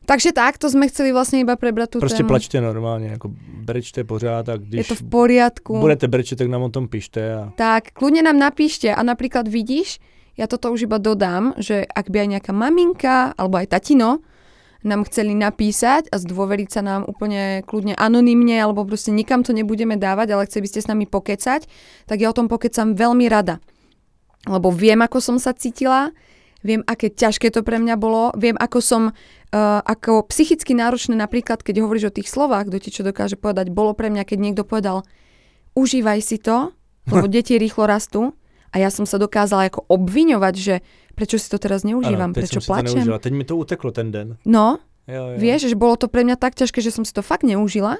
takže 0.05 0.29
takto 0.29 0.69
sme 0.69 0.85
chceli 0.93 1.09
vlastne 1.09 1.41
iba 1.41 1.55
prebrať 1.57 1.89
tú 1.89 1.99
Prostě 1.99 2.17
tému. 2.21 2.27
plačte 2.29 2.61
normálně, 2.61 3.07
jako 3.07 3.31
brečte 3.65 4.03
pořád 4.03 4.49
a 4.49 4.51
Je 4.51 4.57
když 4.57 4.87
to 4.87 4.95
v 4.95 5.03
poriadku. 5.09 5.79
budete 5.79 6.07
brečet, 6.07 6.35
tak 6.37 6.47
nám 6.47 6.61
o 6.61 6.69
tom 6.69 6.87
pište. 6.87 7.33
A... 7.33 7.49
Tak, 7.57 7.97
kľudne 7.97 8.21
nám 8.21 8.37
napíšte 8.37 8.93
a 8.93 9.01
napríklad 9.03 9.47
vidíš, 9.49 9.97
ja 10.37 10.45
toto 10.47 10.69
už 10.71 10.85
iba 10.85 10.97
dodám, 11.01 11.53
že 11.57 11.81
ak 11.89 12.13
by 12.13 12.19
aj 12.19 12.27
nejaká 12.37 12.53
maminka 12.53 13.33
alebo 13.37 13.57
aj 13.57 13.67
tatino 13.73 14.21
nám 14.83 15.03
chceli 15.07 15.35
napísať 15.35 16.07
a 16.07 16.15
zdôveriť 16.15 16.69
sa 16.71 16.81
nám 16.83 17.01
úplne 17.03 17.65
kľudne 17.67 17.99
anonymne 17.99 18.55
alebo 18.55 18.87
proste 18.87 19.11
nikam 19.11 19.43
to 19.43 19.51
nebudeme 19.51 19.99
dávať, 19.99 20.27
ale 20.31 20.47
chceli 20.47 20.63
by 20.65 20.69
ste 20.71 20.83
s 20.83 20.89
nami 20.91 21.05
pokecať, 21.07 21.61
tak 22.07 22.17
ja 22.19 22.31
o 22.31 22.37
tom 22.37 22.47
pokecam 22.47 22.95
veľmi 22.95 23.27
rada. 23.27 23.59
Lebo 24.47 24.71
viem, 24.71 25.03
ako 25.03 25.19
som 25.19 25.35
sa 25.35 25.51
cítila, 25.51 26.15
viem, 26.63 26.79
aké 26.87 27.11
ťažké 27.11 27.51
to 27.51 27.59
pre 27.59 27.75
mňa 27.75 27.95
bolo, 27.99 28.31
viem, 28.39 28.55
ako 28.55 28.79
som, 28.79 29.03
uh, 29.11 29.79
ako 29.83 30.31
psychicky 30.31 30.71
náročné 30.71 31.19
napríklad, 31.19 31.59
keď 31.59 31.83
hovoríš 31.83 32.11
o 32.11 32.15
tých 32.15 32.31
slovách, 32.31 32.71
kto 32.71 32.77
ti 32.79 32.89
čo 32.95 33.03
dokáže 33.03 33.35
povedať, 33.35 33.67
bolo 33.71 33.91
pre 33.91 34.07
mňa, 34.07 34.23
keď 34.23 34.37
niekto 34.39 34.63
povedal, 34.63 35.03
užívaj 35.75 36.23
si 36.23 36.39
to, 36.39 36.71
lebo 37.11 37.27
deti 37.35 37.59
rýchlo 37.59 37.83
rastú 37.83 38.31
a 38.69 38.75
ja 38.77 38.89
som 38.89 39.03
sa 39.03 39.17
dokázala 39.17 39.67
ako 39.67 39.85
obviňovať, 39.87 40.55
že 40.55 40.75
prečo 41.13 41.35
si 41.35 41.49
to 41.49 41.57
teraz 41.57 41.81
neužívam, 41.83 42.31
teď 42.31 42.37
prečo 42.37 42.59
to 42.61 42.67
plačem. 42.69 43.01
neužila. 43.03 43.17
Teď 43.19 43.33
mi 43.33 43.43
to 43.43 43.55
uteklo 43.57 43.89
ten 43.91 44.13
den. 44.13 44.37
No, 44.45 44.79
Jo, 45.09 45.33
jo. 45.33 45.37
vieš, 45.41 45.65
že 45.65 45.73
bolo 45.73 45.97
to 45.97 46.05
pre 46.05 46.21
mňa 46.21 46.37
tak 46.37 46.53
ťažké, 46.53 46.85
že 46.85 46.93
som 46.93 47.01
si 47.01 47.09
to 47.09 47.25
fakt 47.25 47.41
neužila 47.41 47.97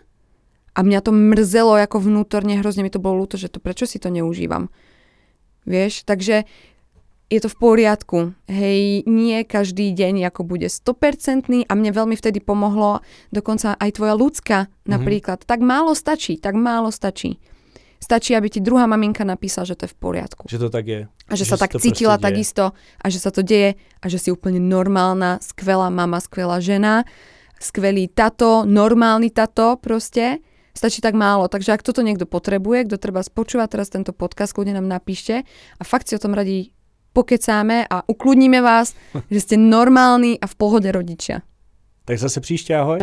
a 0.77 0.79
mňa 0.85 0.99
to 1.01 1.09
mrzelo 1.09 1.73
ako 1.73 1.97
vnútorne, 1.99 2.61
hrozne 2.61 2.85
mi 2.85 2.93
to 2.93 3.01
bolo 3.01 3.25
ľúto, 3.25 3.33
že 3.33 3.49
to 3.49 3.57
prečo 3.57 3.89
si 3.89 3.97
to 3.97 4.13
neužívam. 4.13 4.69
Vieš, 5.65 6.05
takže 6.05 6.45
je 7.29 7.39
to 7.41 7.49
v 7.49 7.57
poriadku. 7.57 8.17
Hej, 8.49 9.05
nie 9.05 9.41
každý 9.45 9.93
deň 9.93 10.29
ako 10.29 10.45
bude 10.45 10.65
100% 10.65 11.65
a 11.65 11.71
mne 11.73 11.91
veľmi 11.93 12.17
vtedy 12.17 12.41
pomohlo 12.41 13.01
dokonca 13.29 13.77
aj 13.77 13.89
tvoja 13.97 14.13
ľudská 14.17 14.57
napríklad. 14.85 15.45
Tak 15.45 15.61
málo 15.61 15.93
stačí, 15.93 16.37
tak 16.41 16.57
málo 16.57 16.89
stačí. 16.89 17.37
Stačí, 17.99 18.31
aby 18.31 18.47
ti 18.47 18.63
druhá 18.63 18.87
maminka 18.87 19.27
napísala, 19.27 19.67
že 19.67 19.75
to 19.75 19.83
je 19.85 19.91
v 19.91 19.97
poriadku. 19.99 20.47
Že 20.47 20.59
to 20.59 20.69
tak 20.71 20.85
je. 20.87 21.01
A 21.27 21.33
že, 21.35 21.43
Že 21.43 21.51
sa 21.51 21.57
tak 21.59 21.75
cítila 21.83 22.15
takisto 22.15 22.71
a 22.73 23.05
že 23.11 23.19
sa 23.19 23.27
to 23.29 23.43
deje 23.43 23.75
a 23.99 24.05
že 24.07 24.17
si 24.17 24.29
úplne 24.31 24.63
normálna, 24.63 25.43
skvelá 25.43 25.91
mama, 25.91 26.23
skvelá 26.23 26.63
žena, 26.63 27.03
skvelý 27.59 28.07
tato, 28.07 28.63
normálny 28.63 29.29
tato 29.35 29.75
proste. 29.75 30.39
Stačí 30.71 31.03
tak 31.03 31.11
málo. 31.11 31.51
Takže 31.51 31.75
ak 31.75 31.83
toto 31.83 31.99
niekto 31.99 32.23
potrebuje, 32.23 32.87
kto 32.87 32.95
treba 32.95 33.19
spočúvať 33.19 33.67
teraz 33.67 33.91
tento 33.91 34.15
podcast, 34.15 34.55
kľudne 34.55 34.79
nám 34.79 34.87
napíšte 34.87 35.43
a 35.75 35.83
fakt 35.83 36.07
si 36.07 36.15
o 36.15 36.23
tom 36.23 36.31
radi 36.31 36.71
pokecáme 37.11 37.83
a 37.83 38.07
ukludníme 38.07 38.63
vás, 38.63 38.95
že 39.33 39.39
ste 39.43 39.55
normálni 39.59 40.39
a 40.39 40.47
v 40.47 40.55
pohode 40.55 40.87
rodičia. 40.87 41.43
Tak 42.05 42.19
zase 42.19 42.41
příště, 42.41 42.75
ahoj. 42.75 42.99